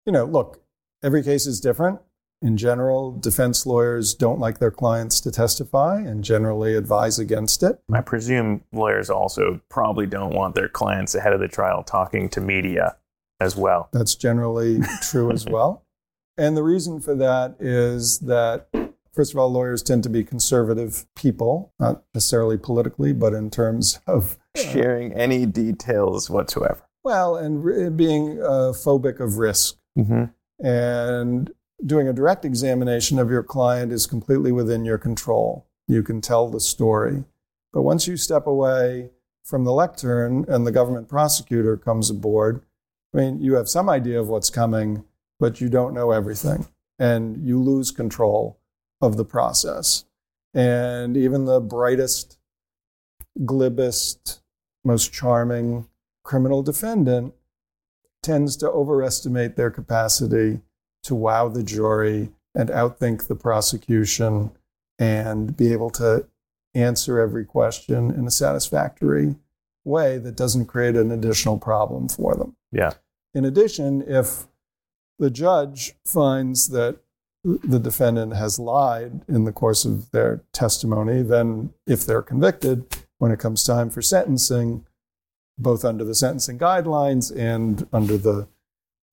You 0.05 0.11
know, 0.11 0.25
look, 0.25 0.63
every 1.03 1.23
case 1.23 1.45
is 1.45 1.59
different 1.59 1.99
in 2.41 2.57
general, 2.57 3.11
defense 3.11 3.65
lawyers 3.65 4.15
don't 4.15 4.39
like 4.39 4.57
their 4.57 4.71
clients 4.71 5.21
to 5.21 5.31
testify 5.31 5.99
and 5.99 6.23
generally 6.23 6.75
advise 6.75 7.19
against 7.19 7.61
it. 7.61 7.79
I 7.93 8.01
presume 8.01 8.63
lawyers 8.73 9.09
also 9.11 9.61
probably 9.69 10.07
don't 10.07 10.33
want 10.33 10.55
their 10.55 10.69
clients 10.69 11.13
ahead 11.13 11.33
of 11.33 11.39
the 11.39 11.47
trial 11.47 11.83
talking 11.83 12.29
to 12.29 12.41
media 12.41 12.97
as 13.39 13.55
well. 13.55 13.89
That's 13.93 14.15
generally 14.15 14.79
true 15.01 15.31
as 15.31 15.45
well. 15.49 15.85
And 16.37 16.57
the 16.57 16.63
reason 16.63 16.99
for 16.99 17.13
that 17.15 17.57
is 17.59 18.19
that, 18.19 18.67
first 19.13 19.33
of 19.33 19.37
all, 19.37 19.51
lawyers 19.51 19.83
tend 19.83 20.01
to 20.03 20.09
be 20.09 20.23
conservative 20.23 21.05
people, 21.15 21.73
not 21.79 22.03
necessarily 22.15 22.57
politically, 22.57 23.13
but 23.13 23.33
in 23.33 23.51
terms 23.51 23.99
of 24.07 24.39
sharing 24.55 25.13
any 25.13 25.45
details 25.45 26.29
whatsoever. 26.29 26.81
Well, 27.03 27.35
and 27.35 27.95
being 27.95 28.41
uh, 28.41 28.73
phobic 28.73 29.19
of 29.19 29.37
risk. 29.37 29.77
Mm-hmm. 29.97 30.65
And 30.65 31.51
doing 31.85 32.07
a 32.07 32.13
direct 32.13 32.45
examination 32.45 33.19
of 33.19 33.29
your 33.29 33.43
client 33.43 33.91
is 33.91 34.05
completely 34.05 34.51
within 34.51 34.85
your 34.85 34.97
control. 34.97 35.67
You 35.87 36.03
can 36.03 36.21
tell 36.21 36.49
the 36.49 36.59
story. 36.59 37.23
But 37.73 37.81
once 37.81 38.07
you 38.07 38.17
step 38.17 38.47
away 38.47 39.11
from 39.43 39.63
the 39.63 39.73
lectern 39.73 40.45
and 40.47 40.65
the 40.65 40.71
government 40.71 41.07
prosecutor 41.07 41.77
comes 41.77 42.09
aboard, 42.09 42.63
I 43.13 43.17
mean, 43.17 43.41
you 43.41 43.55
have 43.55 43.69
some 43.69 43.89
idea 43.89 44.19
of 44.19 44.27
what's 44.27 44.49
coming, 44.49 45.03
but 45.39 45.59
you 45.59 45.69
don't 45.69 45.93
know 45.93 46.11
everything. 46.11 46.67
And 46.99 47.45
you 47.45 47.59
lose 47.59 47.91
control 47.91 48.59
of 49.01 49.17
the 49.17 49.25
process. 49.25 50.05
And 50.53 51.17
even 51.17 51.45
the 51.45 51.59
brightest, 51.59 52.37
glibest, 53.39 54.41
most 54.83 55.11
charming 55.11 55.87
criminal 56.23 56.61
defendant 56.61 57.33
tends 58.21 58.55
to 58.57 58.69
overestimate 58.69 59.55
their 59.55 59.71
capacity 59.71 60.61
to 61.03 61.15
wow 61.15 61.47
the 61.47 61.63
jury 61.63 62.31
and 62.55 62.69
outthink 62.69 63.27
the 63.27 63.35
prosecution 63.35 64.51
and 64.99 65.55
be 65.55 65.71
able 65.71 65.89
to 65.89 66.27
answer 66.73 67.19
every 67.19 67.45
question 67.45 68.11
in 68.11 68.27
a 68.27 68.31
satisfactory 68.31 69.35
way 69.83 70.17
that 70.17 70.35
doesn't 70.35 70.67
create 70.67 70.95
an 70.95 71.11
additional 71.11 71.57
problem 71.57 72.07
for 72.07 72.35
them. 72.35 72.55
Yeah. 72.71 72.91
In 73.33 73.45
addition, 73.45 74.03
if 74.07 74.47
the 75.17 75.31
judge 75.31 75.95
finds 76.05 76.69
that 76.69 76.97
the 77.43 77.79
defendant 77.79 78.35
has 78.35 78.59
lied 78.59 79.21
in 79.27 79.45
the 79.45 79.51
course 79.51 79.85
of 79.85 80.11
their 80.11 80.43
testimony, 80.53 81.23
then 81.23 81.73
if 81.87 82.05
they're 82.05 82.21
convicted, 82.21 82.85
when 83.17 83.31
it 83.31 83.39
comes 83.39 83.63
time 83.63 83.89
for 83.89 84.01
sentencing, 84.01 84.85
both 85.57 85.85
under 85.85 86.03
the 86.03 86.15
sentencing 86.15 86.59
guidelines 86.59 87.35
and 87.35 87.87
under 87.91 88.17
the 88.17 88.47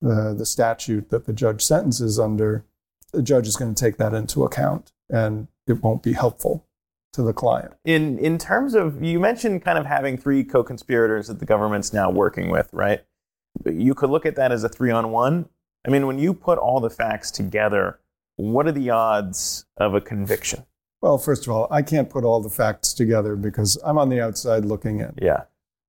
the, 0.01 0.35
the 0.37 0.47
statute 0.47 1.11
that 1.11 1.27
the 1.27 1.33
judge 1.33 1.63
sentences 1.63 2.19
under, 2.19 2.65
the 3.13 3.23
judge 3.23 3.47
is 3.47 3.57
going 3.57 3.75
to 3.75 3.81
take 3.81 3.97
that 3.97 4.15
into 4.15 4.45
account 4.45 4.93
and 5.11 5.49
it 5.67 5.83
won't 5.83 6.03
be 6.03 6.13
helpful 6.13 6.67
to 7.13 7.23
the 7.23 7.33
client. 7.33 7.75
In 7.85 8.19
in 8.19 8.39
terms 8.39 8.75
of 8.75 9.03
you 9.03 9.19
mentioned 9.19 9.65
kind 9.65 9.79
of 9.79 9.87
having 9.87 10.19
three 10.19 10.45
co-conspirators 10.45 11.29
that 11.29 11.39
the 11.39 11.47
government's 11.47 11.93
now 11.93 12.11
working 12.11 12.51
with, 12.51 12.69
right? 12.73 13.03
You 13.65 13.95
could 13.95 14.11
look 14.11 14.27
at 14.27 14.37
that 14.37 14.53
as 14.53 14.63
a 14.63 14.69
3 14.69 14.91
on 14.91 15.11
1. 15.11 15.49
I 15.87 15.91
mean, 15.91 16.07
when 16.07 16.19
you 16.19 16.35
put 16.35 16.59
all 16.59 16.81
the 16.81 16.91
facts 16.91 17.31
together, 17.31 17.99
what 18.37 18.67
are 18.67 18.73
the 18.73 18.91
odds 18.91 19.67
of 19.77 19.95
a 19.95 20.01
conviction? 20.01 20.65
Well, 21.01 21.19
first 21.19 21.47
of 21.47 21.53
all, 21.53 21.67
I 21.71 21.83
can't 21.83 22.11
put 22.11 22.25
all 22.25 22.41
the 22.41 22.51
facts 22.51 22.93
together 22.93 23.37
because 23.37 23.79
I'm 23.85 23.99
on 23.99 24.09
the 24.09 24.21
outside 24.21 24.65
looking 24.65 25.01
in. 25.01 25.15
Yeah. 25.21 25.45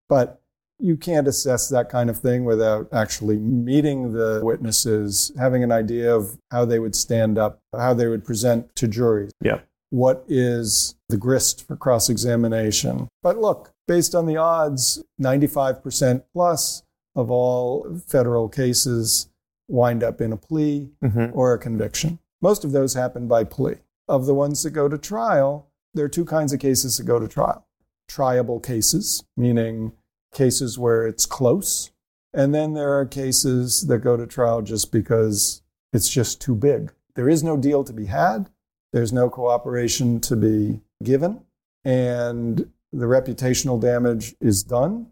But 0.07 0.38
you 0.79 0.95
can't 0.95 1.27
assess 1.27 1.67
that 1.69 1.89
kind 1.89 2.09
of 2.09 2.17
thing 2.17 2.45
without 2.45 2.87
actually 2.93 3.37
meeting 3.37 4.13
the 4.13 4.39
witnesses, 4.43 5.31
having 5.37 5.63
an 5.63 5.71
idea 5.71 6.13
of 6.15 6.37
how 6.51 6.65
they 6.65 6.79
would 6.79 6.95
stand 6.95 7.37
up, 7.37 7.59
how 7.77 7.93
they 7.93 8.07
would 8.07 8.23
present 8.23 8.73
to 8.75 8.87
juries. 8.87 9.31
Yeah. 9.41 9.59
What 9.89 10.23
is 10.27 10.95
the 11.09 11.17
grist 11.17 11.67
for 11.67 11.75
cross 11.75 12.09
examination? 12.09 13.07
But 13.21 13.37
look, 13.37 13.73
based 13.87 14.15
on 14.15 14.25
the 14.25 14.37
odds, 14.37 15.03
95% 15.21 16.23
plus 16.33 16.83
of 17.15 17.29
all 17.29 17.99
federal 18.07 18.47
cases 18.47 19.29
wind 19.67 20.03
up 20.03 20.21
in 20.21 20.31
a 20.31 20.37
plea 20.37 20.89
mm-hmm. 21.03 21.27
or 21.33 21.53
a 21.53 21.59
conviction. 21.59 22.19
Most 22.41 22.63
of 22.63 22.71
those 22.71 22.93
happen 22.93 23.27
by 23.27 23.43
plea. 23.43 23.75
Of 24.07 24.25
the 24.25 24.33
ones 24.33 24.63
that 24.63 24.71
go 24.71 24.87
to 24.87 24.97
trial, 24.97 25.67
there 25.93 26.05
are 26.05 26.09
two 26.09 26.25
kinds 26.25 26.53
of 26.53 26.59
cases 26.59 26.97
that 26.97 27.03
go 27.03 27.19
to 27.19 27.27
trial 27.27 27.65
triable 28.09 28.61
cases, 28.61 29.23
meaning 29.37 29.93
cases 30.33 30.77
where 30.77 31.07
it's 31.07 31.25
close. 31.25 31.91
And 32.33 32.53
then 32.53 32.73
there 32.73 32.93
are 32.93 33.05
cases 33.05 33.87
that 33.87 33.99
go 33.99 34.15
to 34.15 34.27
trial 34.27 34.61
just 34.61 34.91
because 34.91 35.61
it's 35.93 36.09
just 36.09 36.39
too 36.39 36.55
big. 36.55 36.91
There 37.15 37.29
is 37.29 37.43
no 37.43 37.57
deal 37.57 37.83
to 37.83 37.93
be 37.93 38.05
had, 38.05 38.49
there's 38.93 39.11
no 39.11 39.29
cooperation 39.29 40.19
to 40.21 40.35
be 40.35 40.81
given, 41.03 41.41
and 41.83 42.71
the 42.91 43.05
reputational 43.05 43.79
damage 43.81 44.35
is 44.39 44.63
done, 44.63 45.07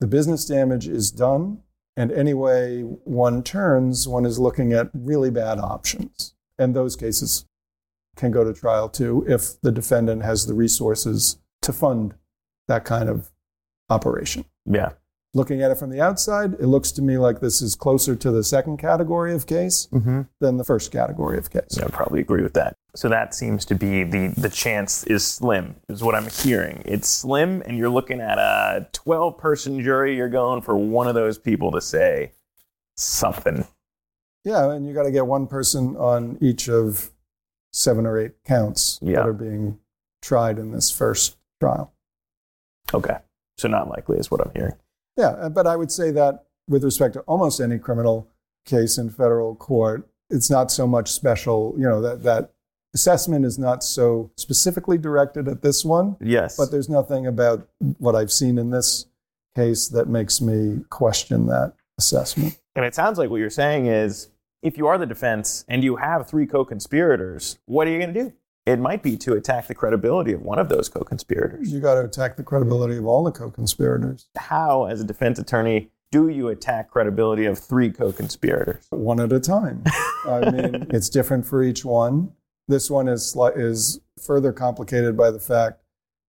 the 0.00 0.06
business 0.06 0.44
damage 0.44 0.88
is 0.88 1.10
done. 1.10 1.60
And 1.96 2.10
any 2.10 2.34
way 2.34 2.80
one 2.80 3.44
turns, 3.44 4.08
one 4.08 4.26
is 4.26 4.40
looking 4.40 4.72
at 4.72 4.90
really 4.92 5.30
bad 5.30 5.60
options. 5.60 6.34
And 6.58 6.74
those 6.74 6.96
cases 6.96 7.46
can 8.16 8.32
go 8.32 8.42
to 8.42 8.52
trial 8.52 8.88
too 8.88 9.24
if 9.28 9.60
the 9.60 9.72
defendant 9.72 10.24
has 10.24 10.46
the 10.46 10.54
resources 10.54 11.38
to 11.62 11.72
fund 11.72 12.14
that 12.68 12.84
kind 12.84 13.08
of 13.08 13.30
operation. 13.90 14.44
Yeah. 14.66 14.92
Looking 15.36 15.62
at 15.62 15.72
it 15.72 15.78
from 15.78 15.90
the 15.90 16.00
outside, 16.00 16.54
it 16.54 16.66
looks 16.66 16.92
to 16.92 17.02
me 17.02 17.18
like 17.18 17.40
this 17.40 17.60
is 17.60 17.74
closer 17.74 18.14
to 18.14 18.30
the 18.30 18.44
second 18.44 18.76
category 18.76 19.34
of 19.34 19.46
case 19.48 19.88
mm-hmm. 19.92 20.22
than 20.38 20.58
the 20.58 20.64
first 20.64 20.92
category 20.92 21.38
of 21.38 21.50
case. 21.50 21.76
Yeah, 21.76 21.86
I 21.86 21.88
probably 21.88 22.20
agree 22.20 22.42
with 22.42 22.54
that. 22.54 22.76
So 22.94 23.08
that 23.08 23.34
seems 23.34 23.64
to 23.64 23.74
be 23.74 24.04
the 24.04 24.28
the 24.28 24.48
chance 24.48 25.02
is 25.04 25.26
slim, 25.26 25.74
is 25.88 26.04
what 26.04 26.14
I'm 26.14 26.28
hearing. 26.28 26.82
It's 26.84 27.08
slim, 27.08 27.62
and 27.66 27.76
you're 27.76 27.90
looking 27.90 28.20
at 28.20 28.38
a 28.38 28.86
12 28.92 29.36
person 29.36 29.82
jury. 29.82 30.16
You're 30.16 30.28
going 30.28 30.62
for 30.62 30.76
one 30.76 31.08
of 31.08 31.16
those 31.16 31.36
people 31.36 31.72
to 31.72 31.80
say 31.80 32.30
something. 32.96 33.66
Yeah, 34.44 34.70
and 34.70 34.86
you 34.86 34.94
got 34.94 35.04
to 35.04 35.10
get 35.10 35.26
one 35.26 35.48
person 35.48 35.96
on 35.96 36.38
each 36.40 36.68
of 36.68 37.10
seven 37.72 38.06
or 38.06 38.18
eight 38.18 38.44
counts 38.44 39.00
Yeah. 39.02 39.16
that 39.16 39.26
are 39.26 39.32
being 39.32 39.80
tried 40.22 40.58
in 40.58 40.70
this 40.70 40.92
first 40.92 41.36
trial. 41.58 41.92
Okay. 42.92 43.18
So 43.56 43.68
not 43.68 43.88
likely 43.88 44.18
is 44.18 44.30
what 44.30 44.40
I'm 44.40 44.52
hearing. 44.54 44.74
Yeah, 45.16 45.28
uh, 45.28 45.48
but 45.48 45.66
I 45.66 45.76
would 45.76 45.92
say 45.92 46.10
that 46.10 46.44
with 46.68 46.84
respect 46.84 47.14
to 47.14 47.20
almost 47.20 47.60
any 47.60 47.78
criminal 47.78 48.28
case 48.64 48.98
in 48.98 49.10
federal 49.10 49.54
court, 49.54 50.08
it's 50.30 50.50
not 50.50 50.72
so 50.72 50.86
much 50.86 51.10
special, 51.10 51.74
you 51.76 51.84
know, 51.84 52.00
that, 52.00 52.22
that 52.22 52.52
assessment 52.94 53.44
is 53.44 53.58
not 53.58 53.84
so 53.84 54.30
specifically 54.36 54.98
directed 54.98 55.48
at 55.48 55.62
this 55.62 55.84
one. 55.84 56.16
Yes. 56.20 56.56
But 56.56 56.70
there's 56.70 56.88
nothing 56.88 57.26
about 57.26 57.68
what 57.98 58.14
I've 58.14 58.32
seen 58.32 58.58
in 58.58 58.70
this 58.70 59.06
case 59.54 59.88
that 59.88 60.08
makes 60.08 60.40
me 60.40 60.84
question 60.90 61.46
that 61.46 61.74
assessment. 61.98 62.58
And 62.74 62.84
it 62.84 62.94
sounds 62.94 63.18
like 63.18 63.30
what 63.30 63.36
you're 63.36 63.50
saying 63.50 63.86
is 63.86 64.28
if 64.62 64.78
you 64.78 64.86
are 64.86 64.98
the 64.98 65.06
defense 65.06 65.64
and 65.68 65.84
you 65.84 65.96
have 65.96 66.28
three 66.28 66.46
co 66.46 66.64
conspirators, 66.64 67.58
what 67.66 67.86
are 67.86 67.90
you 67.90 67.98
going 67.98 68.14
to 68.14 68.24
do? 68.24 68.32
It 68.66 68.78
might 68.78 69.02
be 69.02 69.16
to 69.18 69.34
attack 69.34 69.66
the 69.66 69.74
credibility 69.74 70.32
of 70.32 70.40
one 70.42 70.58
of 70.58 70.68
those 70.70 70.88
co 70.88 71.00
conspirators. 71.00 71.70
You 71.72 71.80
got 71.80 71.94
to 71.94 72.00
attack 72.04 72.36
the 72.36 72.42
credibility 72.42 72.96
of 72.96 73.06
all 73.06 73.22
the 73.24 73.32
co 73.32 73.50
conspirators. 73.50 74.26
How, 74.36 74.86
as 74.86 75.00
a 75.00 75.04
defense 75.04 75.38
attorney, 75.38 75.90
do 76.10 76.28
you 76.28 76.48
attack 76.48 76.90
credibility 76.90 77.44
of 77.44 77.58
three 77.58 77.90
co 77.90 78.10
conspirators? 78.12 78.86
One 78.90 79.20
at 79.20 79.32
a 79.32 79.40
time. 79.40 79.82
I 80.26 80.50
mean, 80.50 80.86
it's 80.90 81.10
different 81.10 81.44
for 81.46 81.62
each 81.62 81.84
one. 81.84 82.32
This 82.66 82.90
one 82.90 83.08
is, 83.08 83.36
is 83.54 84.00
further 84.24 84.50
complicated 84.52 85.14
by 85.16 85.30
the 85.30 85.40
fact 85.40 85.82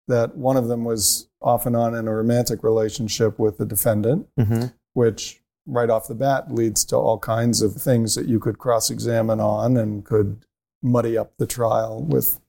that 0.09 0.35
one 0.35 0.57
of 0.57 0.69
them 0.69 0.85
was 0.85 1.29
off 1.43 1.67
and 1.67 1.77
on 1.77 1.95
in 1.95 2.09
a 2.09 2.15
romantic 2.15 2.62
relationship 2.62 3.39
with 3.39 3.59
the 3.59 3.67
defendant, 3.67 4.27
Mm-hmm. 4.39 4.67
which 4.95 5.43
right 5.67 5.91
off 5.91 6.09
the 6.09 6.15
bat 6.15 6.51
leads 6.53 6.85
to 6.87 6.97
all 6.97 7.19
kinds 7.19 7.61
of 7.61 7.75
things 7.75 8.15
that 8.15 8.27
you 8.27 8.41
could 8.41 8.59
cross 8.59 8.89
examine 8.91 9.39
on 9.41 9.77
and 9.77 10.05
could 10.05 10.45
muddy 10.83 11.17
up 11.17 11.37
the 11.39 11.47
trial 11.47 12.03
with 12.03 12.41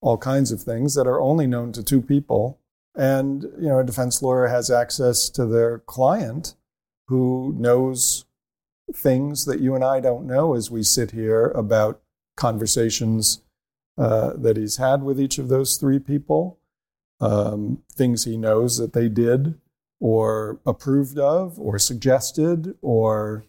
all 0.00 0.16
kinds 0.16 0.52
of 0.52 0.62
things 0.62 0.94
that 0.94 1.06
are 1.06 1.20
only 1.20 1.46
known 1.46 1.72
to 1.72 1.82
two 1.82 2.00
people. 2.00 2.58
And, 2.94 3.42
you 3.42 3.68
know, 3.68 3.78
a 3.78 3.84
defense 3.84 4.22
lawyer 4.22 4.46
has 4.48 4.70
access 4.70 5.28
to 5.30 5.46
their 5.46 5.78
client 5.78 6.54
who 7.08 7.54
knows 7.58 8.24
things 8.94 9.44
that 9.44 9.60
you 9.60 9.74
and 9.74 9.84
I 9.84 10.00
don't 10.00 10.26
know 10.26 10.54
as 10.54 10.70
we 10.70 10.82
sit 10.82 11.10
here 11.10 11.46
about 11.48 12.00
conversations 12.36 13.42
uh, 13.98 14.32
that 14.36 14.56
he's 14.56 14.78
had 14.78 15.02
with 15.02 15.20
each 15.20 15.38
of 15.38 15.48
those 15.48 15.76
three 15.76 15.98
people, 15.98 16.58
um, 17.20 17.82
things 17.92 18.24
he 18.24 18.36
knows 18.36 18.78
that 18.78 18.92
they 18.92 19.08
did 19.08 19.60
or 20.00 20.58
approved 20.64 21.18
of 21.18 21.60
or 21.60 21.78
suggested 21.78 22.74
or 22.80 23.44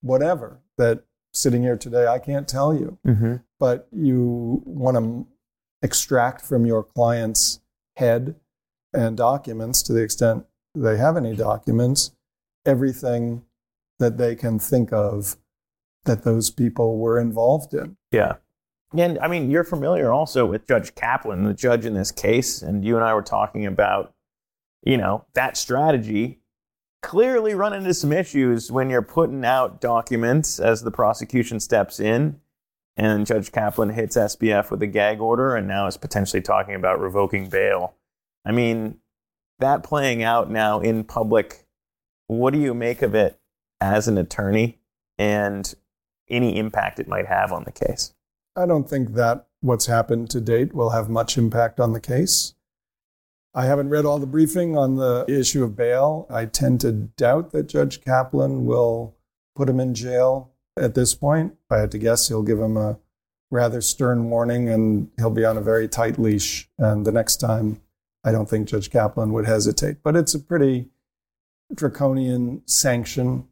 whatever 0.00 0.60
that 0.78 1.02
sitting 1.36 1.62
here 1.62 1.76
today 1.76 2.06
I 2.06 2.18
can't 2.18 2.48
tell 2.48 2.74
you. 2.74 2.98
Mm-hmm. 3.06 3.36
But 3.58 3.88
you 3.92 4.62
want 4.64 4.96
to 4.96 5.26
extract 5.82 6.42
from 6.42 6.66
your 6.66 6.82
client's 6.82 7.60
head 7.96 8.36
and 8.92 9.16
documents 9.16 9.82
to 9.82 9.92
the 9.92 10.02
extent 10.02 10.46
they 10.74 10.96
have 10.96 11.16
any 11.16 11.34
documents 11.34 12.12
everything 12.66 13.44
that 13.98 14.18
they 14.18 14.34
can 14.34 14.58
think 14.58 14.92
of 14.92 15.36
that 16.04 16.24
those 16.24 16.50
people 16.50 16.98
were 16.98 17.18
involved 17.18 17.72
in. 17.72 17.96
Yeah. 18.12 18.34
And 18.96 19.18
I 19.18 19.28
mean, 19.28 19.50
you're 19.50 19.64
familiar 19.64 20.12
also 20.12 20.46
with 20.46 20.66
Judge 20.66 20.94
Kaplan, 20.94 21.44
the 21.44 21.54
judge 21.54 21.84
in 21.86 21.94
this 21.94 22.12
case, 22.12 22.62
and 22.62 22.84
you 22.84 22.96
and 22.96 23.04
I 23.04 23.14
were 23.14 23.22
talking 23.22 23.66
about, 23.66 24.14
you 24.82 24.96
know, 24.96 25.24
that 25.34 25.56
strategy. 25.56 26.40
Clearly 27.06 27.54
run 27.54 27.72
into 27.72 27.94
some 27.94 28.12
issues 28.12 28.72
when 28.72 28.90
you're 28.90 29.00
putting 29.00 29.44
out 29.44 29.80
documents 29.80 30.58
as 30.58 30.82
the 30.82 30.90
prosecution 30.90 31.60
steps 31.60 32.00
in, 32.00 32.40
and 32.96 33.24
Judge 33.24 33.52
Kaplan 33.52 33.90
hits 33.90 34.16
SBF 34.16 34.72
with 34.72 34.82
a 34.82 34.88
gag 34.88 35.20
order 35.20 35.54
and 35.54 35.68
now 35.68 35.86
is 35.86 35.96
potentially 35.96 36.42
talking 36.42 36.74
about 36.74 36.98
revoking 36.98 37.48
bail. 37.48 37.94
I 38.44 38.50
mean, 38.50 38.98
that 39.60 39.84
playing 39.84 40.24
out 40.24 40.50
now 40.50 40.80
in 40.80 41.04
public, 41.04 41.68
what 42.26 42.52
do 42.52 42.58
you 42.58 42.74
make 42.74 43.02
of 43.02 43.14
it 43.14 43.38
as 43.80 44.08
an 44.08 44.18
attorney 44.18 44.80
and 45.16 45.72
any 46.28 46.58
impact 46.58 46.98
it 46.98 47.06
might 47.06 47.26
have 47.26 47.52
on 47.52 47.62
the 47.62 47.70
case? 47.70 48.14
I 48.56 48.66
don't 48.66 48.90
think 48.90 49.14
that 49.14 49.46
what's 49.60 49.86
happened 49.86 50.28
to 50.30 50.40
date 50.40 50.74
will 50.74 50.90
have 50.90 51.08
much 51.08 51.38
impact 51.38 51.78
on 51.78 51.92
the 51.92 52.00
case. 52.00 52.55
I 53.56 53.64
haven't 53.64 53.88
read 53.88 54.04
all 54.04 54.18
the 54.18 54.26
briefing 54.26 54.76
on 54.76 54.96
the 54.96 55.24
issue 55.26 55.64
of 55.64 55.74
bail. 55.74 56.26
I 56.28 56.44
tend 56.44 56.82
to 56.82 56.92
doubt 56.92 57.52
that 57.52 57.68
Judge 57.68 58.02
Kaplan 58.02 58.66
will 58.66 59.16
put 59.54 59.70
him 59.70 59.80
in 59.80 59.94
jail 59.94 60.52
at 60.76 60.94
this 60.94 61.14
point. 61.14 61.54
If 61.64 61.72
I 61.74 61.78
had 61.80 61.90
to 61.92 61.98
guess, 61.98 62.28
he'll 62.28 62.42
give 62.42 62.60
him 62.60 62.76
a 62.76 62.98
rather 63.50 63.80
stern 63.80 64.28
warning 64.28 64.68
and 64.68 65.08
he'll 65.16 65.30
be 65.30 65.46
on 65.46 65.56
a 65.56 65.62
very 65.62 65.88
tight 65.88 66.18
leash. 66.18 66.68
And 66.76 67.06
the 67.06 67.12
next 67.12 67.36
time, 67.36 67.80
I 68.22 68.30
don't 68.30 68.48
think 68.48 68.68
Judge 68.68 68.90
Kaplan 68.90 69.32
would 69.32 69.46
hesitate. 69.46 70.02
But 70.02 70.16
it's 70.16 70.34
a 70.34 70.40
pretty 70.40 70.90
draconian 71.74 72.62
sanction, 72.66 73.48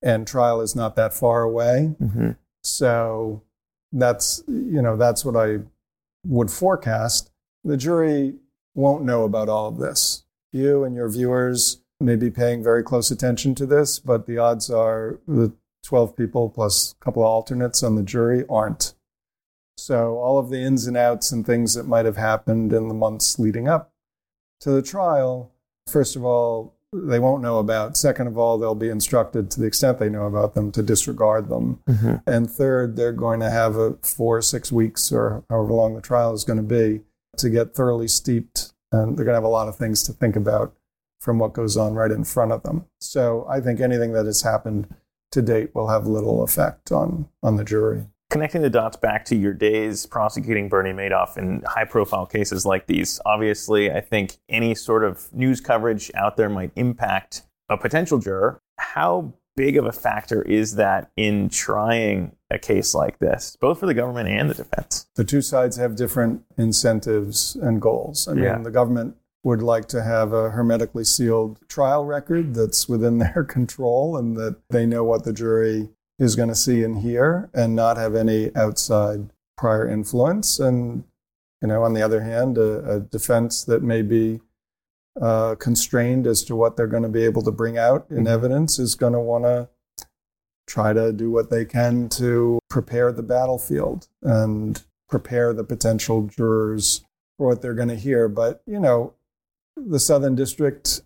and 0.00 0.26
trial 0.26 0.62
is 0.62 0.74
not 0.74 0.96
that 0.96 1.12
far 1.12 1.42
away. 1.42 1.94
Mm-hmm. 2.00 2.30
So 2.62 3.42
that's 3.92 4.42
you 4.46 4.80
know 4.80 4.96
that's 4.96 5.24
what 5.24 5.36
I 5.36 5.60
would 6.24 6.50
forecast. 6.50 7.30
The 7.64 7.76
jury 7.76 8.36
won't 8.74 9.04
know 9.04 9.24
about 9.24 9.48
all 9.48 9.68
of 9.68 9.78
this. 9.78 10.24
You 10.52 10.84
and 10.84 10.94
your 10.94 11.08
viewers 11.08 11.82
may 12.00 12.16
be 12.16 12.30
paying 12.30 12.62
very 12.62 12.82
close 12.82 13.10
attention 13.10 13.54
to 13.56 13.66
this, 13.66 13.98
but 13.98 14.26
the 14.26 14.38
odds 14.38 14.70
are 14.70 15.20
the 15.26 15.52
12 15.84 16.16
people 16.16 16.48
plus 16.48 16.94
a 17.00 17.04
couple 17.04 17.22
of 17.22 17.28
alternates 17.28 17.82
on 17.82 17.96
the 17.96 18.02
jury 18.02 18.44
aren't. 18.48 18.94
So 19.76 20.18
all 20.18 20.38
of 20.38 20.50
the 20.50 20.60
ins 20.60 20.86
and 20.86 20.96
outs 20.96 21.32
and 21.32 21.44
things 21.44 21.74
that 21.74 21.88
might 21.88 22.04
have 22.04 22.16
happened 22.16 22.72
in 22.72 22.88
the 22.88 22.94
months 22.94 23.38
leading 23.38 23.68
up 23.68 23.92
to 24.60 24.70
the 24.70 24.82
trial, 24.82 25.50
first 25.88 26.14
of 26.14 26.24
all, 26.24 26.74
they 26.92 27.18
won't 27.18 27.42
know 27.42 27.58
about. 27.58 27.96
Second 27.96 28.26
of 28.26 28.36
all, 28.36 28.58
they'll 28.58 28.74
be 28.74 28.90
instructed 28.90 29.50
to 29.50 29.60
the 29.60 29.66
extent 29.66 29.98
they 29.98 30.10
know 30.10 30.26
about 30.26 30.54
them 30.54 30.70
to 30.72 30.82
disregard 30.82 31.48
them. 31.48 31.80
Mm-hmm. 31.88 32.16
And 32.26 32.50
third, 32.50 32.96
they're 32.96 33.12
going 33.12 33.40
to 33.40 33.50
have 33.50 33.76
a 33.76 33.94
four 34.02 34.36
or 34.36 34.42
six 34.42 34.70
weeks 34.70 35.10
or 35.10 35.42
however 35.48 35.72
long 35.72 35.94
the 35.94 36.02
trial 36.02 36.34
is 36.34 36.44
going 36.44 36.58
to 36.58 36.62
be 36.62 37.00
to 37.38 37.50
get 37.50 37.74
thoroughly 37.74 38.08
steeped. 38.08 38.72
And 38.90 39.16
they're 39.16 39.24
going 39.24 39.32
to 39.32 39.38
have 39.38 39.44
a 39.44 39.48
lot 39.48 39.68
of 39.68 39.76
things 39.76 40.02
to 40.04 40.12
think 40.12 40.36
about 40.36 40.74
from 41.20 41.38
what 41.38 41.52
goes 41.52 41.76
on 41.76 41.94
right 41.94 42.10
in 42.10 42.24
front 42.24 42.52
of 42.52 42.62
them. 42.62 42.84
So 43.00 43.46
I 43.48 43.60
think 43.60 43.80
anything 43.80 44.12
that 44.12 44.26
has 44.26 44.42
happened 44.42 44.92
to 45.30 45.40
date 45.40 45.74
will 45.74 45.88
have 45.88 46.06
little 46.06 46.42
effect 46.42 46.92
on, 46.92 47.28
on 47.42 47.56
the 47.56 47.64
jury. 47.64 48.04
Connecting 48.30 48.62
the 48.62 48.70
dots 48.70 48.96
back 48.96 49.24
to 49.26 49.36
your 49.36 49.52
days 49.52 50.06
prosecuting 50.06 50.68
Bernie 50.68 50.92
Madoff 50.92 51.36
in 51.36 51.62
high 51.66 51.84
profile 51.84 52.26
cases 52.26 52.64
like 52.64 52.86
these, 52.86 53.20
obviously, 53.26 53.90
I 53.90 54.00
think 54.00 54.38
any 54.48 54.74
sort 54.74 55.04
of 55.04 55.32
news 55.32 55.60
coverage 55.60 56.10
out 56.14 56.36
there 56.36 56.48
might 56.48 56.72
impact 56.74 57.42
a 57.68 57.76
potential 57.76 58.18
juror. 58.18 58.60
How 58.78 59.34
big 59.56 59.76
of 59.76 59.84
a 59.86 59.92
factor 59.92 60.42
is 60.42 60.76
that 60.76 61.10
in 61.16 61.48
trying 61.48 62.36
a 62.50 62.58
case 62.58 62.94
like 62.94 63.18
this, 63.18 63.56
both 63.60 63.80
for 63.80 63.86
the 63.86 63.94
government 63.94 64.28
and 64.28 64.50
the 64.50 64.54
defense? 64.54 65.06
The 65.16 65.24
two 65.24 65.42
sides 65.42 65.76
have 65.76 65.96
different 65.96 66.42
incentives 66.56 67.56
and 67.56 67.80
goals. 67.80 68.28
I 68.28 68.34
mean, 68.34 68.44
Yeah. 68.44 68.58
the 68.58 68.70
government 68.70 69.16
would 69.44 69.62
like 69.62 69.88
to 69.88 70.02
have 70.02 70.32
a 70.32 70.50
hermetically 70.50 71.04
sealed 71.04 71.58
trial 71.68 72.04
record 72.04 72.54
that's 72.54 72.88
within 72.88 73.18
their 73.34 73.44
control 73.44 74.16
and 74.16 74.36
that 74.36 74.56
they 74.70 74.86
know 74.86 75.04
what 75.04 75.24
the 75.24 75.32
jury 75.32 75.90
is 76.18 76.36
going 76.36 76.48
to 76.48 76.54
see 76.54 76.82
and 76.84 76.98
hear 76.98 77.50
and 77.52 77.74
not 77.74 77.96
have 77.96 78.14
any 78.14 78.54
outside 78.54 79.30
prior 79.56 79.88
influence. 79.88 80.60
And, 80.60 81.04
you 81.60 81.68
know, 81.68 81.82
on 81.82 81.94
the 81.94 82.02
other 82.02 82.20
hand, 82.22 82.56
a, 82.58 82.96
a 82.96 83.00
defense 83.00 83.64
that 83.64 83.82
may 83.82 84.02
be 84.02 84.40
uh, 85.20 85.54
constrained 85.56 86.26
as 86.26 86.42
to 86.44 86.56
what 86.56 86.76
they're 86.76 86.86
going 86.86 87.02
to 87.02 87.08
be 87.08 87.24
able 87.24 87.42
to 87.42 87.50
bring 87.50 87.76
out 87.76 88.06
in 88.10 88.26
evidence 88.26 88.78
is 88.78 88.94
going 88.94 89.12
to 89.12 89.20
want 89.20 89.44
to 89.44 89.68
try 90.66 90.92
to 90.92 91.12
do 91.12 91.30
what 91.30 91.50
they 91.50 91.64
can 91.64 92.08
to 92.08 92.58
prepare 92.70 93.12
the 93.12 93.22
battlefield 93.22 94.08
and 94.22 94.82
prepare 95.08 95.52
the 95.52 95.64
potential 95.64 96.22
jurors 96.22 97.04
for 97.36 97.48
what 97.48 97.60
they're 97.62 97.74
going 97.74 97.88
to 97.88 97.96
hear. 97.96 98.28
But, 98.28 98.62
you 98.66 98.80
know, 98.80 99.14
the 99.76 100.00
Southern 100.00 100.34
District 100.34 101.02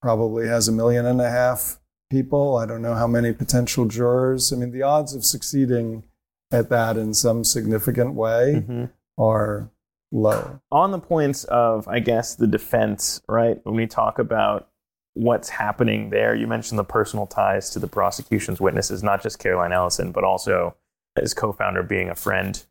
probably 0.00 0.46
has 0.46 0.68
a 0.68 0.72
million 0.72 1.06
and 1.06 1.20
a 1.20 1.30
half 1.30 1.80
people. 2.10 2.56
I 2.56 2.66
don't 2.66 2.82
know 2.82 2.94
how 2.94 3.06
many 3.08 3.32
potential 3.32 3.86
jurors. 3.86 4.52
I 4.52 4.56
mean, 4.56 4.70
the 4.70 4.82
odds 4.82 5.14
of 5.14 5.24
succeeding 5.24 6.04
at 6.52 6.70
that 6.70 6.96
in 6.96 7.14
some 7.14 7.44
significant 7.44 8.14
way 8.14 8.62
Mm-hmm. 8.62 8.84
are 9.20 9.70
low. 10.12 10.60
On 10.70 10.90
the 10.90 10.98
points 10.98 11.44
of, 11.44 11.86
I 11.88 12.00
guess, 12.00 12.34
the 12.34 12.46
defense, 12.46 13.22
right? 13.28 13.58
When 13.64 13.74
we 13.74 13.86
talk 13.86 14.18
about 14.18 14.68
what's 15.14 15.48
happening 15.48 16.10
there, 16.10 16.34
you 16.34 16.46
mentioned 16.46 16.78
the 16.78 16.84
personal 16.84 17.26
ties 17.26 17.70
to 17.70 17.78
the 17.78 17.88
prosecution's 17.88 18.60
witnesses, 18.60 19.02
not 19.02 19.22
just 19.22 19.38
Caroline 19.38 19.72
Ellison, 19.72 20.12
but 20.12 20.24
also 20.24 20.76
his 21.18 21.34
co 21.34 21.52
founder 21.52 21.82
being 21.82 22.08
a 22.08 22.14
friend 22.14 22.64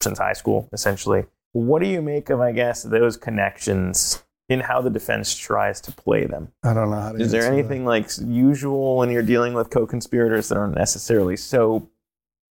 since 0.00 0.18
high 0.18 0.32
school, 0.32 0.68
essentially. 0.72 1.24
What 1.52 1.82
do 1.82 1.88
you 1.88 2.02
make 2.02 2.30
of, 2.30 2.40
I 2.40 2.52
guess, 2.52 2.82
those 2.82 3.16
connections 3.16 4.22
in 4.48 4.60
how 4.60 4.80
the 4.80 4.90
defense 4.90 5.36
tries 5.36 5.80
to 5.82 5.92
play 5.92 6.24
them? 6.24 6.52
I 6.64 6.74
don't 6.74 6.90
know 6.90 7.00
how 7.00 7.12
to 7.12 7.18
Is 7.18 7.30
there 7.30 7.42
answer 7.42 7.52
that. 7.52 7.58
anything 7.58 7.84
like 7.84 8.08
usual 8.24 8.96
when 8.96 9.10
you're 9.10 9.22
dealing 9.22 9.54
with 9.54 9.70
co 9.70 9.86
conspirators 9.86 10.48
that 10.48 10.56
aren't 10.56 10.74
necessarily 10.74 11.36
so 11.36 11.88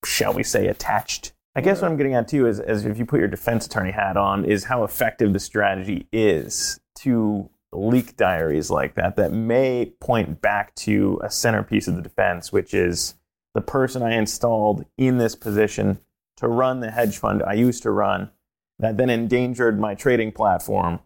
shall 0.06 0.34
we 0.34 0.44
say, 0.44 0.68
attached. 0.68 1.33
I 1.56 1.62
guess 1.62 1.82
what 1.82 1.92
I'm 1.92 1.98
getting 1.98 2.16
at 2.16 2.28
too 2.28 2.48
is, 2.48 2.60
is 2.60 2.86
if 2.86 2.98
you 2.98 3.06
put 3.06 3.20
your 3.20 3.28
defense 3.28 3.66
attorney 3.66 3.92
hat 3.92 4.18
on, 4.18 4.44
is 4.46 4.66
how 4.66 4.84
effective 4.84 5.34
the 5.34 5.40
strategy 5.40 6.08
is 6.12 6.80
to 7.00 7.50
leak 7.72 8.18
diaries 8.18 8.70
like 8.70 8.96
that 8.96 9.16
that 9.18 9.32
may 9.32 9.94
point 10.00 10.42
back 10.42 10.74
to 10.76 11.20
a 11.24 11.30
centerpiece 11.30 11.88
of 11.88 11.96
the 11.96 12.02
defense, 12.02 12.52
which 12.52 12.74
is 12.74 13.16
the 13.54 13.62
person 13.62 14.02
I 14.02 14.16
installed 14.16 14.86
in 14.98 15.18
this 15.18 15.36
position 15.36 16.00
to 16.38 16.48
run 16.48 16.80
the 16.80 16.92
hedge 16.92 17.18
fund 17.18 17.44
I 17.44 17.54
used 17.54 17.84
to 17.84 17.92
run 17.92 18.32
that 18.80 18.98
then 18.98 19.10
endangered 19.10 19.80
my 19.80 19.94
trading 19.94 20.32
platform 20.32 21.00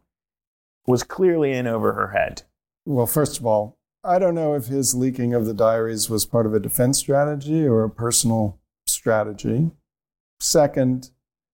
was 0.86 1.03
clearly 1.03 1.51
in 1.51 1.67
over 1.67 1.93
her 1.93 2.10
head. 2.10 2.43
Well, 2.86 3.05
first 3.05 3.38
of 3.38 3.45
all, 3.45 3.77
I 4.03 4.19
don't 4.19 4.36
know 4.36 4.55
if 4.55 4.67
his 4.67 4.95
leaking 4.95 5.33
of 5.33 5.45
the 5.45 5.53
diaries 5.53 6.10
was 6.10 6.25
part 6.25 6.45
of 6.45 6.53
a 6.53 6.60
defense 6.62 6.97
strategy 6.97 7.67
or 7.67 7.83
a 7.83 7.89
personal 7.89 8.57
strategy. 8.86 9.71
Second, 10.39 11.12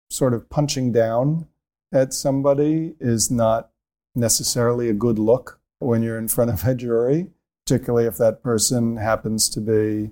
sort 0.09 0.33
of 0.33 0.49
punching 0.49 0.91
down 0.91 1.47
at 1.91 2.13
somebody 2.13 2.95
is 2.99 3.31
not 3.31 3.69
necessarily 4.15 4.89
a 4.89 4.93
good 4.93 5.17
look 5.19 5.59
when 5.79 6.01
you're 6.01 6.17
in 6.17 6.27
front 6.27 6.51
of 6.51 6.65
a 6.65 6.75
jury, 6.75 7.27
particularly 7.65 8.07
if 8.07 8.17
that 8.17 8.43
person 8.43 8.97
happens 8.97 9.49
to 9.49 9.61
be, 9.61 10.11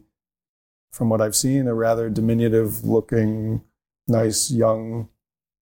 from 0.91 1.09
what 1.09 1.21
I've 1.21 1.35
seen, 1.35 1.67
a 1.67 1.73
rather 1.73 2.09
diminutive 2.09 2.83
looking, 2.83 3.61
nice 4.07 4.51
young 4.51 5.09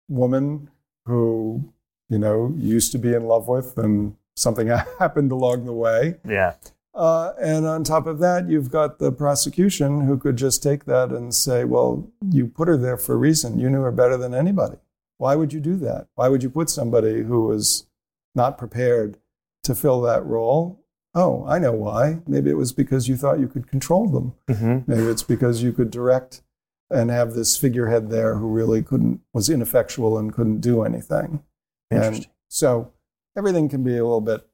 woman 0.08 0.70
who, 1.04 1.72
you 2.08 2.18
know, 2.18 2.54
used 2.56 2.92
to 2.92 2.98
be 2.98 3.12
in 3.12 3.24
love 3.24 3.48
with 3.48 3.76
and 3.78 4.16
something 4.36 4.68
happened 4.98 5.32
along 5.32 5.64
the 5.64 5.72
way. 5.72 6.16
Yeah. 6.28 6.54
Uh, 6.96 7.34
and 7.38 7.66
on 7.66 7.84
top 7.84 8.06
of 8.06 8.18
that, 8.20 8.48
you've 8.48 8.70
got 8.70 8.98
the 8.98 9.12
prosecution 9.12 10.06
who 10.06 10.16
could 10.16 10.36
just 10.36 10.62
take 10.62 10.86
that 10.86 11.10
and 11.10 11.34
say, 11.34 11.62
well, 11.62 12.10
you 12.30 12.46
put 12.46 12.68
her 12.68 12.76
there 12.78 12.96
for 12.96 13.12
a 13.12 13.18
reason. 13.18 13.58
You 13.58 13.68
knew 13.68 13.82
her 13.82 13.92
better 13.92 14.16
than 14.16 14.34
anybody. 14.34 14.78
Why 15.18 15.36
would 15.36 15.52
you 15.52 15.60
do 15.60 15.76
that? 15.76 16.08
Why 16.14 16.28
would 16.28 16.42
you 16.42 16.48
put 16.48 16.70
somebody 16.70 17.22
who 17.22 17.44
was 17.44 17.86
not 18.34 18.56
prepared 18.56 19.18
to 19.64 19.74
fill 19.74 20.00
that 20.02 20.24
role? 20.24 20.82
Oh, 21.14 21.44
I 21.46 21.58
know 21.58 21.72
why. 21.72 22.20
Maybe 22.26 22.50
it 22.50 22.56
was 22.56 22.72
because 22.72 23.08
you 23.08 23.16
thought 23.16 23.40
you 23.40 23.48
could 23.48 23.68
control 23.68 24.08
them. 24.08 24.34
Mm-hmm. 24.48 24.90
Maybe 24.90 25.06
it's 25.08 25.22
because 25.22 25.62
you 25.62 25.72
could 25.72 25.90
direct 25.90 26.42
and 26.90 27.10
have 27.10 27.34
this 27.34 27.56
figurehead 27.56 28.10
there 28.10 28.36
who 28.36 28.48
really 28.48 28.82
couldn't, 28.82 29.20
was 29.34 29.50
ineffectual 29.50 30.16
and 30.16 30.32
couldn't 30.32 30.60
do 30.60 30.82
anything. 30.82 31.42
Interesting. 31.90 32.24
And 32.24 32.32
so 32.48 32.92
everything 33.36 33.68
can 33.68 33.82
be 33.82 33.92
a 33.92 34.04
little 34.04 34.20
bit 34.20 34.46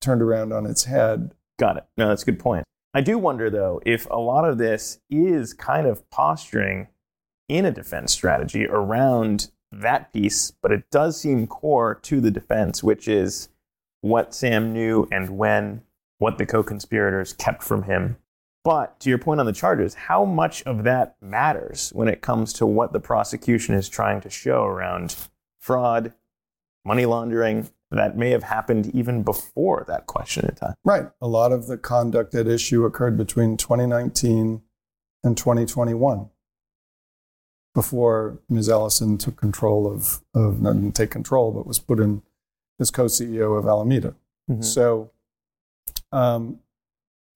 turned 0.00 0.22
around 0.22 0.52
on 0.52 0.66
its 0.66 0.84
head. 0.84 1.34
Got 1.60 1.76
it. 1.76 1.84
No, 1.98 2.08
that's 2.08 2.22
a 2.22 2.26
good 2.26 2.38
point. 2.38 2.64
I 2.94 3.02
do 3.02 3.18
wonder, 3.18 3.50
though, 3.50 3.82
if 3.84 4.08
a 4.10 4.16
lot 4.16 4.48
of 4.48 4.56
this 4.56 4.98
is 5.10 5.52
kind 5.52 5.86
of 5.86 6.08
posturing 6.08 6.88
in 7.50 7.66
a 7.66 7.70
defense 7.70 8.14
strategy 8.14 8.66
around 8.66 9.50
that 9.70 10.10
piece, 10.10 10.52
but 10.62 10.72
it 10.72 10.90
does 10.90 11.20
seem 11.20 11.46
core 11.46 11.96
to 11.96 12.18
the 12.22 12.30
defense, 12.30 12.82
which 12.82 13.06
is 13.06 13.50
what 14.00 14.34
Sam 14.34 14.72
knew 14.72 15.06
and 15.12 15.36
when, 15.36 15.82
what 16.16 16.38
the 16.38 16.46
co 16.46 16.62
conspirators 16.62 17.34
kept 17.34 17.62
from 17.62 17.82
him. 17.82 18.16
But 18.64 18.98
to 19.00 19.10
your 19.10 19.18
point 19.18 19.38
on 19.40 19.46
the 19.46 19.52
charges, 19.52 19.92
how 19.94 20.24
much 20.24 20.62
of 20.62 20.84
that 20.84 21.16
matters 21.20 21.90
when 21.94 22.08
it 22.08 22.22
comes 22.22 22.54
to 22.54 22.64
what 22.66 22.94
the 22.94 23.00
prosecution 23.00 23.74
is 23.74 23.86
trying 23.86 24.22
to 24.22 24.30
show 24.30 24.64
around 24.64 25.14
fraud, 25.60 26.14
money 26.86 27.04
laundering, 27.04 27.68
that 27.90 28.16
may 28.16 28.30
have 28.30 28.44
happened 28.44 28.94
even 28.94 29.22
before 29.22 29.84
that 29.88 30.06
question 30.06 30.46
in 30.48 30.54
time. 30.54 30.74
Right. 30.84 31.08
A 31.20 31.26
lot 31.26 31.52
of 31.52 31.66
the 31.66 31.76
conduct 31.76 32.34
at 32.34 32.46
issue 32.46 32.84
occurred 32.84 33.16
between 33.16 33.56
2019 33.56 34.62
and 35.24 35.36
2021 35.36 36.30
before 37.74 38.38
Ms. 38.48 38.68
Ellison 38.68 39.18
took 39.18 39.36
control 39.36 39.90
of, 39.90 40.20
of 40.34 40.60
not 40.60 40.74
didn't 40.74 40.92
take 40.92 41.10
control, 41.10 41.52
but 41.52 41.66
was 41.66 41.78
put 41.78 42.00
in 42.00 42.22
as 42.78 42.90
co-CEO 42.90 43.58
of 43.58 43.66
Alameda. 43.66 44.14
Mhm. 44.48 44.64
So 44.64 45.10
um, 46.12 46.60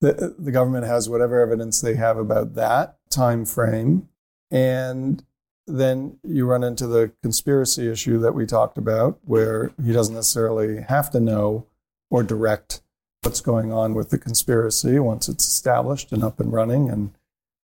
the, 0.00 0.34
the 0.38 0.52
government 0.52 0.86
has 0.86 1.08
whatever 1.08 1.40
evidence 1.40 1.80
they 1.80 1.94
have 1.94 2.16
about 2.16 2.54
that 2.54 2.98
time 3.10 3.44
frame. 3.44 4.08
And 4.50 5.24
then 5.66 6.18
you 6.22 6.46
run 6.46 6.62
into 6.62 6.86
the 6.86 7.12
conspiracy 7.22 7.90
issue 7.90 8.18
that 8.18 8.34
we 8.34 8.46
talked 8.46 8.78
about, 8.78 9.18
where 9.24 9.72
he 9.82 9.92
doesn't 9.92 10.14
necessarily 10.14 10.82
have 10.88 11.10
to 11.10 11.20
know 11.20 11.66
or 12.10 12.22
direct 12.22 12.82
what's 13.22 13.40
going 13.40 13.72
on 13.72 13.94
with 13.94 14.10
the 14.10 14.18
conspiracy 14.18 14.98
once 14.98 15.28
it's 15.28 15.46
established 15.46 16.12
and 16.12 16.22
up 16.22 16.38
and 16.40 16.52
running. 16.52 16.90
And 16.90 17.12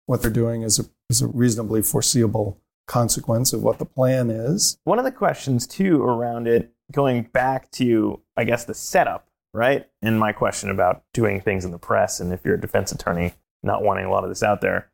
what 0.05 0.21
they're 0.21 0.31
doing 0.31 0.61
is 0.61 0.79
a, 0.79 0.85
is 1.09 1.21
a 1.21 1.27
reasonably 1.27 1.81
foreseeable 1.81 2.59
consequence 2.87 3.53
of 3.53 3.61
what 3.61 3.77
the 3.77 3.85
plan 3.85 4.29
is. 4.29 4.79
One 4.83 4.97
of 4.97 5.05
the 5.05 5.11
questions, 5.11 5.67
too, 5.67 6.01
around 6.01 6.47
it, 6.47 6.71
going 6.91 7.23
back 7.23 7.69
to, 7.71 8.21
I 8.35 8.45
guess, 8.45 8.65
the 8.65 8.73
setup, 8.73 9.27
right? 9.53 9.87
And 10.01 10.19
my 10.19 10.31
question 10.31 10.69
about 10.69 11.03
doing 11.13 11.41
things 11.41 11.65
in 11.65 11.71
the 11.71 11.77
press 11.77 12.19
and 12.19 12.33
if 12.33 12.43
you're 12.43 12.55
a 12.55 12.61
defense 12.61 12.91
attorney, 12.91 13.33
not 13.61 13.83
wanting 13.83 14.05
a 14.05 14.11
lot 14.11 14.23
of 14.23 14.29
this 14.29 14.41
out 14.41 14.61
there. 14.61 14.89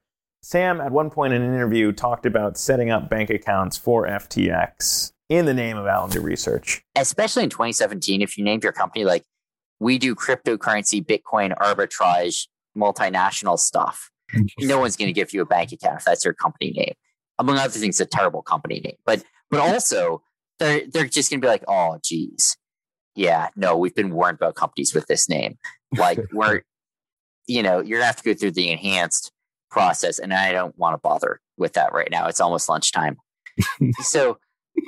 Sam, 0.47 0.79
at 0.79 0.91
one 0.91 1.09
point 1.09 1.33
in 1.33 1.41
an 1.41 1.55
interview, 1.55 1.91
talked 1.91 2.27
about 2.27 2.55
setting 2.55 2.91
up 2.91 3.09
bank 3.09 3.31
accounts 3.31 3.77
for 3.77 4.05
FTX 4.05 5.11
in 5.27 5.45
the 5.45 5.55
name 5.55 5.75
of 5.75 5.87
Alameda 5.87 6.21
Research. 6.21 6.83
especially 6.95 7.43
in 7.43 7.49
2017, 7.49 8.21
if 8.21 8.37
you 8.37 8.43
named 8.43 8.61
your 8.61 8.71
company 8.71 9.05
like 9.05 9.23
we 9.79 9.97
do 9.97 10.13
cryptocurrency, 10.13 11.03
Bitcoin 11.03 11.57
arbitrage, 11.57 12.45
multinational 12.77 13.57
stuff, 13.57 14.11
no 14.59 14.77
one's 14.77 14.95
going 14.95 15.07
to 15.07 15.13
give 15.13 15.33
you 15.33 15.41
a 15.41 15.47
bank 15.47 15.71
account 15.71 15.97
if 15.97 16.05
that's 16.05 16.23
your 16.23 16.35
company 16.35 16.69
name. 16.73 16.93
Among 17.39 17.57
other 17.57 17.79
things, 17.79 17.99
a 17.99 18.05
terrible 18.05 18.43
company 18.43 18.81
name. 18.81 18.97
But 19.03 19.23
but 19.49 19.61
also 19.61 20.21
they're 20.59 20.81
they're 20.93 21.07
just 21.07 21.31
going 21.31 21.41
to 21.41 21.43
be 21.43 21.49
like, 21.49 21.63
oh, 21.67 21.97
geez, 22.03 22.55
yeah, 23.15 23.49
no, 23.55 23.75
we've 23.75 23.95
been 23.95 24.11
warned 24.11 24.35
about 24.35 24.53
companies 24.53 24.93
with 24.93 25.07
this 25.07 25.27
name. 25.27 25.57
Like 25.97 26.19
we're, 26.31 26.61
you 27.47 27.63
know, 27.63 27.79
you're 27.79 27.97
gonna 27.97 28.05
have 28.05 28.17
to 28.17 28.23
go 28.23 28.35
through 28.35 28.51
the 28.51 28.69
enhanced 28.69 29.31
process, 29.75 30.19
and 30.19 30.33
I 30.33 30.53
don't 30.53 30.77
want 30.79 30.93
to 30.93 30.97
bother 30.97 31.41
with 31.57 31.73
that 31.73 31.91
right 31.91 32.09
now. 32.09 32.27
It's 32.27 32.39
almost 32.39 32.69
lunchtime, 32.69 33.17
so. 33.99 34.39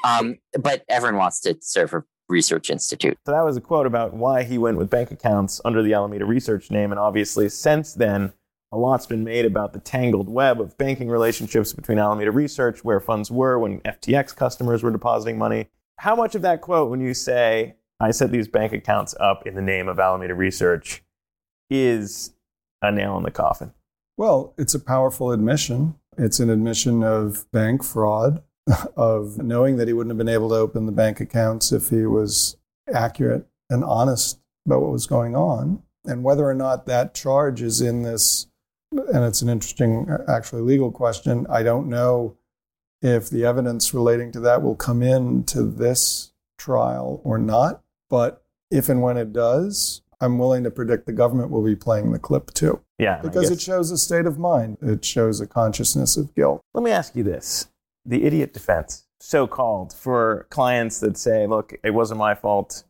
Um, 0.04 0.36
but 0.60 0.84
everyone 0.90 1.18
wants 1.18 1.40
to 1.42 1.58
serve 1.62 1.94
a 1.94 2.04
research 2.30 2.70
institute. 2.70 3.18
So 3.26 3.32
that 3.32 3.46
was 3.46 3.56
a 3.56 3.62
quote 3.62 3.86
about 3.86 4.14
why 4.14 4.44
he 4.44 4.58
went 4.58 4.78
with 4.78 4.90
bank 4.90 5.12
accounts 5.12 5.62
under 5.64 5.82
the 5.82 5.94
Alameda 5.94 6.26
Research 6.26 6.70
name. 6.70 6.92
And 6.92 7.00
obviously, 7.00 7.48
since 7.48 7.94
then, 7.94 8.34
a 8.72 8.78
lot's 8.78 9.06
been 9.06 9.24
made 9.24 9.46
about 9.46 9.72
the 9.72 9.80
tangled 9.80 10.28
web 10.28 10.60
of 10.60 10.78
banking 10.78 11.10
relationships 11.10 11.72
between 11.72 12.00
Alameda 12.00 12.32
Research, 12.32 12.84
where 12.84 13.00
funds 13.00 13.32
were 13.32 13.58
when 13.58 13.80
FTX 13.82 14.36
customers 14.36 14.84
were 14.84 14.92
depositing 14.92 15.38
money. 15.38 15.70
How 16.00 16.16
much 16.16 16.36
of 16.36 16.42
that 16.42 16.62
quote, 16.62 16.90
when 16.90 17.00
you 17.00 17.14
say, 17.14 17.76
I 18.00 18.12
set 18.12 18.32
these 18.32 18.50
bank 18.50 18.74
accounts 18.74 19.16
up 19.20 19.48
in 19.48 19.56
the 19.56 19.62
name 19.62 19.88
of 19.88 20.00
Alameda 20.00 20.36
Research, 20.36 21.02
is 21.70 22.34
a 22.82 22.92
nail 22.92 23.18
in 23.18 23.24
the 23.24 23.32
coffin? 23.32 23.72
Well, 24.18 24.56
it's 24.58 24.74
a 24.74 24.80
powerful 24.80 25.32
admission. 25.32 25.96
It's 26.18 26.40
an 26.40 26.50
admission 26.50 27.04
of 27.04 27.50
bank 27.52 27.84
fraud, 27.84 28.42
of 28.98 29.38
knowing 29.38 29.78
that 29.78 29.88
he 29.88 29.94
wouldn't 29.94 30.10
have 30.10 30.18
been 30.18 30.28
able 30.28 30.50
to 30.50 30.56
open 30.56 30.88
the 30.88 30.92
bank 30.92 31.20
accounts 31.20 31.72
if 31.72 31.90
he 31.90 32.08
was 32.08 32.58
accurate 32.92 33.46
and 33.70 33.84
honest 33.84 34.40
about 34.66 34.82
what 34.82 34.92
was 34.92 35.06
going 35.06 35.36
on. 35.36 35.84
And 36.04 36.24
whether 36.24 36.46
or 36.46 36.56
not 36.56 36.88
that 36.88 37.14
charge 37.14 37.62
is 37.62 37.80
in 37.80 38.02
this, 38.02 38.48
and 38.92 39.24
it's 39.24 39.44
an 39.44 39.50
interesting, 39.50 40.10
uh, 40.10 40.24
actually 40.28 40.64
legal 40.64 40.92
question. 40.92 41.46
I 41.50 41.62
don't 41.62 41.88
know 41.88 42.38
if 43.04 43.30
the 43.30 43.46
evidence 43.46 43.94
relating 43.94 44.32
to 44.32 44.40
that 44.40 44.64
will 44.64 44.76
come 44.76 45.04
in 45.04 45.44
to 45.44 45.64
this 45.64 46.32
trial 46.58 47.22
or 47.24 47.38
not. 47.38 47.84
But 48.10 48.44
if 48.72 48.90
and 48.90 49.04
when 49.04 49.18
it 49.18 49.32
does, 49.32 50.02
I'm 50.20 50.40
willing 50.40 50.64
to 50.64 50.72
predict 50.72 51.06
the 51.06 51.14
government 51.14 51.52
will 51.52 51.64
be 51.64 51.76
playing 51.76 52.12
the 52.12 52.20
clip 52.20 52.52
too. 52.54 52.82
Yeah. 52.98 53.22
Because 53.22 53.52
it 53.52 53.62
shows 53.62 53.92
a 53.92 53.98
state 53.98 54.26
of 54.26 54.40
mind. 54.40 54.78
It 54.82 55.06
shows 55.06 55.40
a 55.40 55.48
consciousness 55.48 56.18
of 56.18 56.34
guilt. 56.36 56.62
Let 56.74 56.84
me 56.84 56.92
ask 56.92 57.16
you 57.16 57.24
this 57.24 57.68
the 58.06 58.24
idiot 58.24 58.54
defense, 58.54 59.06
so 59.20 59.46
called, 59.48 59.94
for 59.94 60.48
clients 60.50 61.00
that 61.02 61.18
say, 61.18 61.46
look, 61.46 61.74
it 61.84 61.92
wasn't 61.92 62.18
my 62.18 62.34
fault. 62.34 62.84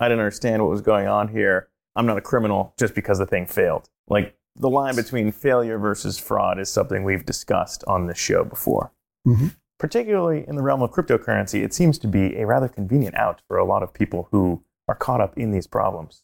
I 0.00 0.08
didn't 0.08 0.18
understand 0.20 0.62
what 0.62 0.70
was 0.70 0.80
going 0.80 1.06
on 1.06 1.28
here. 1.28 1.68
I'm 1.96 2.06
not 2.06 2.18
a 2.18 2.20
criminal 2.20 2.74
just 2.78 2.94
because 2.94 3.18
the 3.18 3.26
thing 3.26 3.46
failed. 3.46 3.88
Like 4.08 4.36
the 4.56 4.68
line 4.68 4.96
between 4.96 5.30
failure 5.32 5.78
versus 5.78 6.18
fraud 6.18 6.58
is 6.58 6.68
something 6.68 7.04
we've 7.04 7.24
discussed 7.24 7.84
on 7.86 8.06
this 8.06 8.18
show 8.18 8.44
before. 8.44 8.92
Mhm. 9.26 9.54
Particularly 9.78 10.46
in 10.46 10.56
the 10.56 10.62
realm 10.62 10.82
of 10.82 10.90
cryptocurrency, 10.90 11.62
it 11.64 11.72
seems 11.72 11.98
to 12.00 12.08
be 12.08 12.36
a 12.36 12.46
rather 12.46 12.68
convenient 12.68 13.16
out 13.16 13.42
for 13.48 13.56
a 13.58 13.64
lot 13.64 13.82
of 13.82 13.92
people 13.92 14.28
who 14.30 14.62
are 14.88 14.94
caught 14.94 15.20
up 15.20 15.36
in 15.38 15.50
these 15.52 15.66
problems. 15.66 16.22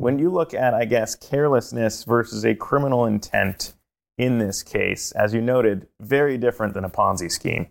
When 0.00 0.18
you 0.18 0.30
look 0.30 0.54
at, 0.54 0.72
I 0.72 0.86
guess, 0.86 1.14
carelessness 1.14 2.04
versus 2.04 2.44
a 2.44 2.54
criminal 2.54 3.04
intent 3.04 3.74
in 4.16 4.38
this 4.38 4.62
case, 4.62 5.12
as 5.12 5.34
you 5.34 5.40
noted, 5.40 5.88
very 6.00 6.38
different 6.38 6.74
than 6.74 6.84
a 6.84 6.90
Ponzi 6.90 7.30
scheme. 7.30 7.68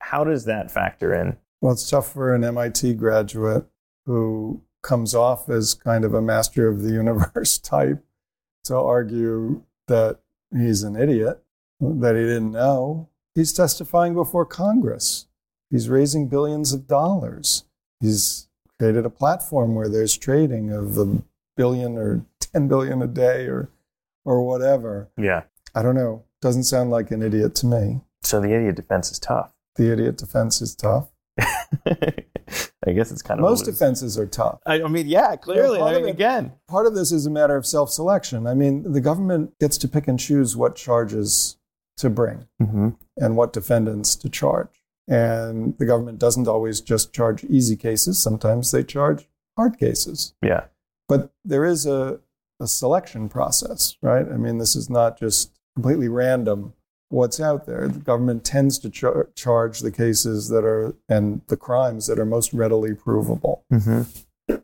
How 0.00 0.24
does 0.24 0.44
that 0.44 0.70
factor 0.70 1.12
in? 1.12 1.36
Well, 1.60 1.72
it's 1.72 1.88
tough 1.88 2.12
for 2.12 2.34
an 2.34 2.44
MIT 2.44 2.94
graduate 2.94 3.66
who 4.06 4.62
comes 4.82 5.14
off 5.14 5.48
as 5.48 5.74
kind 5.74 6.04
of 6.04 6.14
a 6.14 6.22
master 6.22 6.68
of 6.68 6.82
the 6.82 6.92
universe 6.92 7.58
type 7.74 8.04
to 8.64 8.76
argue 8.76 9.62
that 9.88 10.20
he's 10.56 10.82
an 10.82 10.96
idiot, 10.96 11.42
that 11.80 12.14
he 12.14 12.22
didn't 12.22 12.52
know, 12.52 13.10
He's 13.34 13.52
testifying 13.52 14.14
before 14.14 14.44
Congress. 14.44 15.26
He's 15.70 15.88
raising 15.88 16.28
billions 16.28 16.72
of 16.72 16.86
dollars. 16.86 17.64
He's 18.00 18.48
created 18.78 19.06
a 19.06 19.10
platform 19.10 19.74
where 19.74 19.88
there's 19.88 20.16
trading 20.18 20.72
of 20.72 20.98
a 20.98 21.22
billion 21.60 21.96
or 21.98 22.24
10 22.54 22.68
billion 22.68 23.02
a 23.02 23.06
day 23.06 23.46
or 23.46 23.68
or 24.24 24.36
whatever. 24.46 25.08
Yeah. 25.18 25.42
I 25.74 25.82
don't 25.82 25.94
know. 25.94 26.24
Doesn't 26.40 26.64
sound 26.64 26.90
like 26.90 27.10
an 27.10 27.22
idiot 27.22 27.54
to 27.56 27.66
me. 27.66 28.00
So 28.22 28.40
the 28.40 28.52
idiot 28.56 28.76
defense 28.76 29.10
is 29.12 29.18
tough. 29.18 29.52
The 29.76 29.92
idiot 29.92 30.16
defense 30.16 30.60
is 30.62 30.74
tough. 30.74 31.08
I 32.86 32.92
guess 32.92 33.12
it's 33.12 33.22
kind 33.22 33.38
of 33.38 33.42
Most 33.44 33.66
loose. 33.66 33.76
defenses 33.78 34.18
are 34.18 34.26
tough. 34.26 34.58
I, 34.66 34.82
I 34.82 34.88
mean, 34.88 35.06
yeah, 35.06 35.36
clearly. 35.36 35.78
part 35.78 35.92
I 35.92 35.96
of 35.96 36.02
mean, 36.02 36.08
it- 36.08 36.12
again, 36.14 36.52
Part 36.68 36.86
of 36.86 36.94
this 36.94 37.12
is 37.12 37.26
a 37.26 37.30
matter 37.30 37.56
of 37.56 37.66
self 37.66 37.90
selection. 37.90 38.46
I 38.46 38.54
mean, 38.54 38.90
the 38.92 39.00
government 39.00 39.58
gets 39.58 39.76
to 39.78 39.88
pick 39.88 40.08
and 40.08 40.18
choose 40.18 40.56
what 40.56 40.76
charges 40.76 41.56
to 41.98 42.08
bring 42.10 42.46
Mhm. 42.60 42.96
and 43.18 43.36
what 43.36 43.52
defendants 43.52 44.16
to 44.16 44.28
charge. 44.30 44.82
And 45.06 45.76
the 45.78 45.84
government 45.86 46.18
doesn't 46.18 46.48
always 46.48 46.80
just 46.80 47.12
charge 47.12 47.44
easy 47.44 47.76
cases, 47.76 48.18
sometimes 48.22 48.70
they 48.70 48.82
charge 48.82 49.28
hard 49.56 49.78
cases. 49.78 50.34
yeah, 50.42 50.64
But 51.10 51.32
there 51.44 51.64
is 51.64 51.86
a, 51.86 52.20
a 52.60 52.66
selection 52.66 53.28
process, 53.28 53.96
right? 54.02 54.26
I 54.26 54.36
mean, 54.36 54.58
this 54.58 54.74
is 54.76 54.88
not 54.88 55.18
just 55.18 55.58
completely 55.74 56.08
random 56.08 56.72
what's 57.10 57.40
out 57.40 57.66
there. 57.66 57.88
The 57.88 57.98
government 57.98 58.44
tends 58.44 58.78
to 58.78 58.88
char- 58.90 59.28
charge 59.34 59.80
the 59.80 59.90
cases 59.90 60.48
that 60.48 60.64
are 60.64 60.94
and 61.08 61.42
the 61.48 61.56
crimes 61.56 62.06
that 62.06 62.18
are 62.18 62.24
most 62.26 62.52
readily 62.52 62.94
provable 62.94 63.64
mm-hmm. 63.72 64.02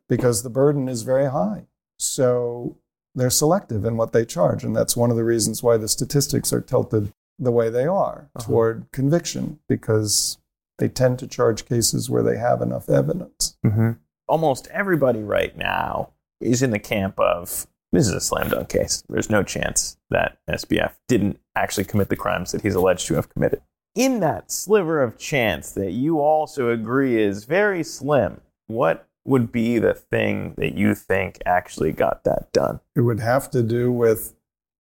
because 0.08 0.42
the 0.42 0.50
burden 0.50 0.88
is 0.88 1.02
very 1.02 1.28
high. 1.30 1.66
So 1.98 2.76
they're 3.16 3.30
selective 3.30 3.84
in 3.84 3.96
what 3.96 4.12
they 4.12 4.24
charge. 4.24 4.62
And 4.62 4.76
that's 4.76 4.96
one 4.96 5.10
of 5.10 5.16
the 5.16 5.24
reasons 5.24 5.62
why 5.62 5.76
the 5.76 5.88
statistics 5.88 6.52
are 6.52 6.60
tilted 6.60 7.12
the 7.38 7.52
way 7.52 7.68
they 7.68 7.86
are 7.86 8.30
Uh-huh. 8.36 8.46
toward 8.46 8.86
conviction, 8.92 9.58
because 9.68 10.38
they 10.78 10.88
tend 10.88 11.18
to 11.18 11.26
charge 11.26 11.64
cases 11.66 12.08
where 12.10 12.22
they 12.22 12.36
have 12.38 12.60
enough 12.62 12.88
evidence. 12.88 13.56
Mm-hmm. 13.64 13.92
almost 14.28 14.66
everybody 14.68 15.22
right 15.22 15.56
now 15.56 16.10
is 16.40 16.62
in 16.62 16.70
the 16.70 16.78
camp 16.78 17.18
of 17.18 17.66
this 17.92 18.08
is 18.08 18.14
a 18.14 18.20
slam 18.20 18.48
dunk 18.50 18.68
case. 18.68 19.02
There's 19.08 19.30
no 19.30 19.42
chance 19.42 19.96
that 20.10 20.38
SBF 20.50 20.92
didn't 21.08 21.38
actually 21.54 21.84
commit 21.84 22.08
the 22.08 22.16
crimes 22.16 22.52
that 22.52 22.62
he's 22.62 22.74
alleged 22.74 23.06
to 23.08 23.14
have 23.14 23.28
committed. 23.28 23.62
In 23.94 24.20
that 24.20 24.50
sliver 24.52 25.02
of 25.02 25.16
chance 25.16 25.70
that 25.72 25.92
you 25.92 26.20
also 26.20 26.68
agree 26.70 27.22
is 27.22 27.44
very 27.44 27.82
slim, 27.82 28.40
what 28.66 29.08
would 29.24 29.50
be 29.50 29.78
the 29.78 29.94
thing 29.94 30.54
that 30.58 30.74
you 30.74 30.94
think 30.94 31.38
actually 31.46 31.92
got 31.92 32.24
that 32.24 32.52
done? 32.52 32.80
It 32.94 33.00
would 33.00 33.20
have 33.20 33.50
to 33.52 33.62
do 33.62 33.90
with 33.90 34.34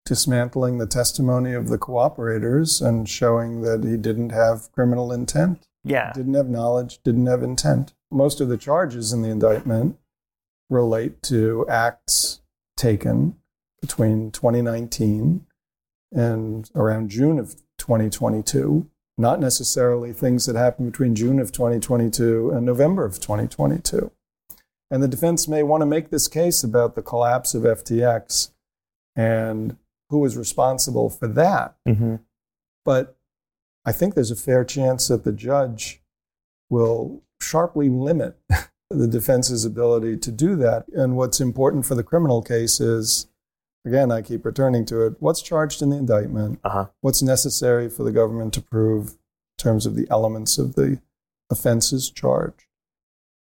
dismantling 0.04 0.78
the 0.78 0.86
testimony 0.86 1.52
of 1.52 1.68
the 1.68 1.78
cooperators 1.78 2.84
and 2.86 3.08
showing 3.08 3.62
that 3.62 3.82
he 3.84 3.96
didn't 3.96 4.30
have 4.30 4.70
criminal 4.72 5.10
intent, 5.12 5.66
Yeah. 5.82 6.12
didn't 6.12 6.34
have 6.34 6.48
knowledge, 6.48 7.00
didn't 7.02 7.26
have 7.26 7.42
intent. 7.42 7.94
Most 8.10 8.40
of 8.40 8.48
the 8.48 8.56
charges 8.56 9.12
in 9.12 9.22
the 9.22 9.30
indictment 9.30 9.98
relate 10.68 11.22
to 11.22 11.66
acts 11.68 12.40
taken 12.76 13.36
between 13.80 14.30
2019 14.30 15.46
and 16.12 16.70
around 16.74 17.10
June 17.10 17.38
of 17.38 17.56
2022, 17.78 18.88
not 19.18 19.40
necessarily 19.40 20.12
things 20.12 20.46
that 20.46 20.56
happened 20.56 20.92
between 20.92 21.14
June 21.14 21.38
of 21.38 21.52
2022 21.52 22.50
and 22.50 22.64
November 22.64 23.04
of 23.04 23.20
2022. 23.20 24.10
And 24.90 25.02
the 25.02 25.08
defense 25.08 25.48
may 25.48 25.62
want 25.62 25.82
to 25.82 25.86
make 25.86 26.10
this 26.10 26.28
case 26.28 26.62
about 26.62 26.94
the 26.94 27.02
collapse 27.02 27.54
of 27.54 27.64
FTX 27.64 28.50
and 29.16 29.76
who 30.10 30.18
was 30.18 30.36
responsible 30.36 31.10
for 31.10 31.26
that. 31.26 31.76
Mm-hmm. 31.88 32.16
But 32.84 33.16
I 33.84 33.92
think 33.92 34.14
there's 34.14 34.30
a 34.30 34.36
fair 34.36 34.64
chance 34.64 35.08
that 35.08 35.24
the 35.24 35.32
judge 35.32 36.02
will 36.70 37.22
sharply 37.40 37.88
limit 37.88 38.36
the 38.90 39.08
defense's 39.08 39.64
ability 39.64 40.16
to 40.18 40.30
do 40.30 40.56
that. 40.56 40.86
And 40.88 41.16
what's 41.16 41.40
important 41.40 41.86
for 41.86 41.94
the 41.94 42.04
criminal 42.04 42.42
case 42.42 42.80
is, 42.80 43.26
again, 43.84 44.12
I 44.12 44.22
keep 44.22 44.44
returning 44.44 44.84
to 44.86 45.06
it 45.06 45.14
what's 45.20 45.42
charged 45.42 45.82
in 45.82 45.90
the 45.90 45.96
indictment, 45.96 46.60
Uh-huh. 46.64 46.86
what's 47.00 47.22
necessary 47.22 47.88
for 47.88 48.04
the 48.04 48.12
government 48.12 48.54
to 48.54 48.62
prove 48.62 49.10
in 49.10 49.16
terms 49.58 49.86
of 49.86 49.96
the 49.96 50.06
elements 50.10 50.58
of 50.58 50.74
the 50.74 51.00
offenses 51.50 52.10
charged. 52.10 52.66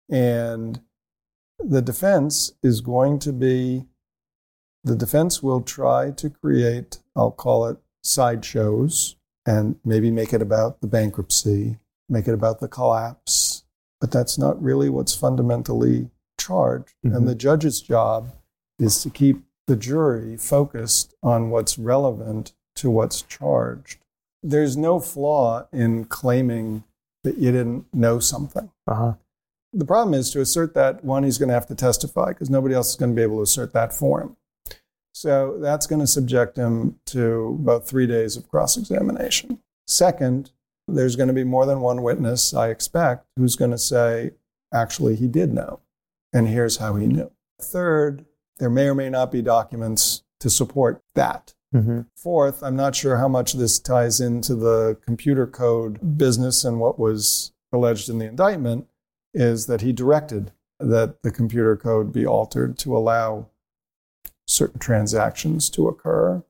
And 0.10 0.82
the 1.60 1.82
defense 1.82 2.54
is 2.62 2.82
going 2.82 3.20
to 3.20 3.34
be 3.34 3.88
the 4.86 4.96
defense 4.98 5.42
will 5.42 5.62
try 5.62 6.12
to 6.12 6.30
create, 6.30 7.00
I'll 7.16 7.32
call 7.32 7.68
it 7.68 7.78
sideshows, 8.04 9.16
and 9.46 9.78
maybe 9.86 10.12
make 10.12 10.34
it 10.34 10.42
about 10.42 10.82
the 10.82 10.88
bankruptcy, 10.88 11.78
make 12.10 12.28
it 12.28 12.34
about 12.34 12.60
the 12.60 12.68
collapse. 12.68 13.53
But 14.04 14.12
that's 14.12 14.38
not 14.38 14.62
really 14.62 14.89
what's 14.89 15.16
fundamentally 15.16 16.10
charged. 16.38 16.94
Mhm. 17.06 17.16
And 17.16 17.26
the 17.26 17.36
judge's 17.36 17.80
job 17.80 18.34
is 18.78 19.02
to 19.02 19.10
keep 19.10 19.46
the 19.66 19.78
jury 19.78 20.36
focused 20.36 21.13
on 21.24 21.52
what's 21.52 21.80
relevant 21.80 22.52
to 22.76 22.89
what's 22.89 23.22
charged. 23.22 24.04
There's 24.42 24.76
no 24.76 25.00
flaw 25.00 25.68
in 25.72 26.04
claiming 26.04 26.84
that 27.24 27.38
you 27.38 27.54
didn't 27.54 27.86
know 27.94 28.20
something. 28.20 28.72
Uh-huh. 28.88 29.13
The 29.72 29.86
problem 29.86 30.13
is 30.13 30.32
to 30.32 30.42
assert 30.42 30.74
that, 30.74 31.06
one, 31.06 31.24
he's 31.24 31.38
going 31.38 31.48
to 31.48 31.54
have 31.54 31.68
to 31.68 31.76
testify 31.76 32.34
because 32.34 32.50
nobody 32.50 32.76
else 32.76 32.89
is 32.89 32.96
going 32.98 33.12
to 33.12 33.16
be 33.16 33.22
able 33.22 33.38
to 33.38 33.44
assert 33.44 33.72
that 33.72 33.94
for 33.94 34.20
him. 34.20 34.36
So 35.13 35.58
that's 35.60 35.88
going 35.88 36.02
to 36.02 36.08
subject 36.08 36.58
him 36.58 37.00
to 37.06 37.58
about 37.62 37.88
three 37.88 38.08
days 38.08 38.36
of 38.36 38.50
cross 38.50 38.76
examination. 38.76 39.60
Second, 39.88 40.52
there's 40.88 41.15
going 41.15 41.28
to 41.28 41.34
be 41.34 41.43
more 41.43 41.65
than 41.65 41.82
one 41.82 42.02
witness, 42.02 42.54
I 42.54 42.69
expect, 42.69 43.26
who's 43.36 43.56
going 43.56 43.72
to 43.72 43.78
say, 43.78 44.32
actually, 44.74 45.15
he 45.15 45.28
did 45.28 45.54
know, 45.54 45.80
and 46.34 46.48
here's 46.48 46.78
how 46.78 46.96
he 46.96 47.08
knew. 47.08 47.32
Third, 47.62 48.26
there 48.60 48.69
may 48.69 48.88
or 48.88 48.96
may 48.96 49.10
not 49.10 49.32
be 49.32 49.41
documents 49.41 50.24
to 50.39 50.50
support 50.50 51.02
that. 51.15 51.54
Mm-hmm. 51.74 52.02
Fourth, 52.15 52.62
I'm 52.62 52.76
not 52.76 52.96
sure 52.96 53.17
how 53.17 53.28
much 53.28 53.54
this 53.54 53.80
ties 53.80 54.19
into 54.19 54.56
the 54.56 54.98
computer 55.06 55.48
code 55.48 56.17
business 56.17 56.63
and 56.63 56.80
what 56.80 57.00
was 57.00 57.52
alleged 57.72 58.10
in 58.10 58.19
the 58.19 58.28
indictment 58.28 58.88
is 59.34 59.65
that 59.65 59.82
he 59.82 59.91
directed 59.91 60.52
that 60.80 61.24
the 61.24 61.32
computer 61.32 61.76
code 61.76 62.13
be 62.13 62.26
altered 62.26 62.78
to 62.78 62.96
allow 62.96 63.48
certain 64.46 64.80
transactions 64.80 65.69
to 65.72 65.88
occur. 65.88 66.43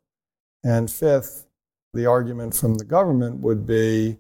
And 0.63 0.91
fifth, 0.91 1.46
the 1.93 2.06
argument 2.06 2.56
from 2.56 2.76
the 2.76 2.86
government 2.86 3.38
would 3.38 3.65
be 3.65 4.17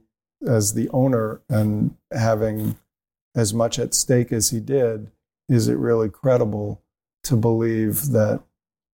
as 0.47 0.73
the 0.73 0.89
owner 0.89 1.41
and 1.49 1.95
having 2.11 2.77
as 3.35 3.53
much 3.53 3.79
at 3.79 3.93
stake 3.93 4.31
as 4.31 4.49
he 4.51 4.59
did, 4.59 5.09
is 5.49 5.67
it 5.67 5.77
really 5.77 6.09
credible 6.09 6.81
to 7.23 7.35
believe 7.35 8.07
that 8.11 8.41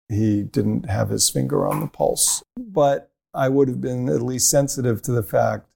he 0.08 0.42
didn't 0.42 0.88
have 0.88 1.08
his 1.10 1.28
finger 1.30 1.66
on 1.66 1.80
the 1.80 1.86
pulse? 1.86 2.42
But 2.56 3.10
I 3.34 3.48
would 3.48 3.68
have 3.68 3.80
been 3.80 4.08
at 4.08 4.22
least 4.22 4.50
sensitive 4.50 5.02
to 5.02 5.12
the 5.12 5.22
fact 5.22 5.68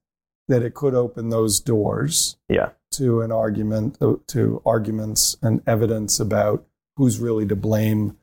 that 0.49 0.63
it 0.63 0.75
could 0.75 0.95
open 0.95 1.29
those 1.29 1.61
doors 1.61 2.37
Yeah. 2.49 2.71
to 2.93 3.21
an 3.23 3.31
argument 3.31 3.99
to 4.29 4.63
arguments 4.67 5.37
and 5.43 5.63
evidence 5.67 6.19
about 6.19 6.67
who's 6.97 7.21
really 7.21 7.47
to 7.47 7.57
blame 7.57 8.17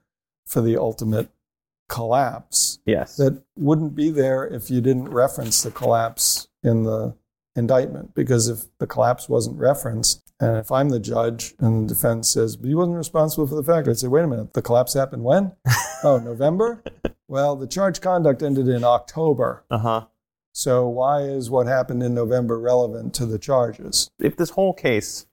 for 0.45 0.61
the 0.61 0.75
ultimate 0.77 1.29
collapse 1.89 2.79
Yes. 2.85 3.15
that 3.15 3.41
wouldn't 3.57 3.95
be 3.95 4.09
there 4.09 4.45
if 4.45 4.69
you 4.69 4.81
didn't 4.81 5.09
reference 5.09 5.63
the 5.63 5.71
collapse 5.71 6.47
in 6.63 6.83
the 6.83 7.15
indictment 7.57 8.13
because 8.15 8.47
if 8.47 8.65
the 8.77 8.87
collapse 8.87 9.27
wasn't 9.27 9.57
referenced 9.57 10.31
and 10.39 10.57
if 10.57 10.71
I'm 10.71 10.89
the 10.89 10.99
judge 10.99 11.55
and 11.59 11.89
the 11.89 11.93
defense 11.93 12.29
says 12.29 12.55
but 12.55 12.67
he 12.67 12.75
wasn't 12.75 12.97
responsible 12.97 13.47
for 13.47 13.55
the 13.55 13.63
fact 13.63 13.87
I'd 13.87 13.97
say 13.97 14.07
wait 14.07 14.23
a 14.23 14.27
minute 14.27 14.53
the 14.53 14.61
collapse 14.61 14.93
happened 14.93 15.23
when? 15.23 15.53
Oh 16.03 16.19
November? 16.19 16.83
Well 17.27 17.55
the 17.55 17.67
charge 17.67 18.01
conduct 18.01 18.43
ended 18.43 18.67
in 18.67 18.83
October. 18.83 19.63
Uh-huh. 19.71 20.05
so 20.53 20.87
why 20.87 21.21
is 21.21 21.49
what 21.49 21.65
happened 21.67 22.03
in 22.03 22.13
November 22.13 22.59
relevant 22.59 23.13
to 23.15 23.25
the 23.25 23.39
charges? 23.39 24.09
If 24.19 24.37
this 24.37 24.51
whole 24.51 24.73
case 24.73 25.25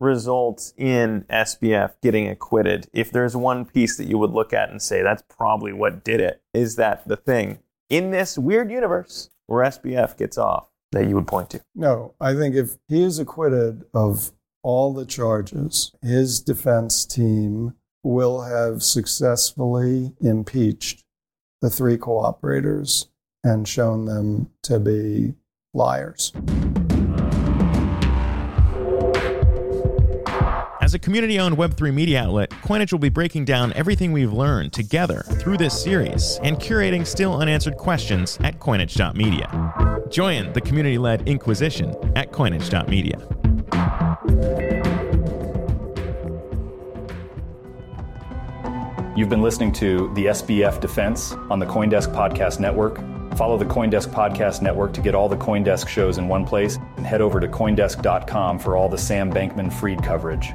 results 0.00 0.72
in 0.76 1.24
SBF 1.28 1.94
getting 2.02 2.28
acquitted, 2.28 2.88
if 2.92 3.10
there's 3.10 3.36
one 3.36 3.64
piece 3.64 3.96
that 3.96 4.06
you 4.06 4.16
would 4.16 4.30
look 4.30 4.52
at 4.52 4.70
and 4.70 4.80
say 4.80 5.02
that's 5.02 5.22
probably 5.28 5.72
what 5.72 6.04
did 6.04 6.20
it, 6.20 6.40
is 6.54 6.76
that 6.76 7.06
the 7.06 7.16
thing. 7.16 7.58
In 7.90 8.10
this 8.10 8.38
weird 8.38 8.70
universe 8.70 9.30
where 9.46 9.64
SBF 9.64 10.16
gets 10.16 10.38
off 10.38 10.68
that 10.92 11.08
you 11.08 11.14
would 11.14 11.26
point 11.26 11.50
to? 11.50 11.60
No, 11.74 12.14
I 12.20 12.34
think 12.34 12.54
if 12.54 12.76
he 12.88 13.02
is 13.02 13.18
acquitted 13.18 13.84
of 13.94 14.32
all 14.62 14.92
the 14.92 15.06
charges, 15.06 15.92
his 16.02 16.40
defense 16.40 17.04
team 17.04 17.74
will 18.02 18.42
have 18.42 18.82
successfully 18.82 20.14
impeached 20.20 21.04
the 21.60 21.70
three 21.70 21.96
cooperators 21.96 23.08
and 23.44 23.66
shown 23.66 24.04
them 24.04 24.50
to 24.62 24.78
be 24.78 25.34
liars. 25.74 26.32
As 30.88 30.94
a 30.94 30.98
community 30.98 31.38
owned 31.38 31.58
Web3 31.58 31.92
media 31.92 32.22
outlet, 32.22 32.48
Coinage 32.62 32.92
will 32.92 32.98
be 32.98 33.10
breaking 33.10 33.44
down 33.44 33.74
everything 33.74 34.10
we've 34.10 34.32
learned 34.32 34.72
together 34.72 35.20
through 35.38 35.58
this 35.58 35.78
series 35.78 36.40
and 36.42 36.56
curating 36.56 37.06
still 37.06 37.36
unanswered 37.36 37.76
questions 37.76 38.38
at 38.42 38.58
coinage.media. 38.58 40.06
Join 40.08 40.50
the 40.54 40.62
community 40.62 40.96
led 40.96 41.28
Inquisition 41.28 41.94
at 42.16 42.32
coinage.media. 42.32 43.18
You've 49.14 49.28
been 49.28 49.42
listening 49.42 49.72
to 49.72 50.10
the 50.14 50.24
SBF 50.24 50.80
Defense 50.80 51.32
on 51.50 51.58
the 51.58 51.66
Coindesk 51.66 52.14
Podcast 52.14 52.60
Network. 52.60 52.96
Follow 53.36 53.58
the 53.58 53.66
Coindesk 53.66 54.08
Podcast 54.08 54.62
Network 54.62 54.94
to 54.94 55.02
get 55.02 55.14
all 55.14 55.28
the 55.28 55.36
Coindesk 55.36 55.86
shows 55.86 56.16
in 56.16 56.28
one 56.28 56.46
place 56.46 56.78
and 56.96 57.04
head 57.04 57.20
over 57.20 57.40
to 57.40 57.46
Coindesk.com 57.46 58.58
for 58.58 58.74
all 58.74 58.88
the 58.88 58.96
Sam 58.96 59.30
Bankman 59.30 59.70
Fried 59.70 60.02
coverage. 60.02 60.54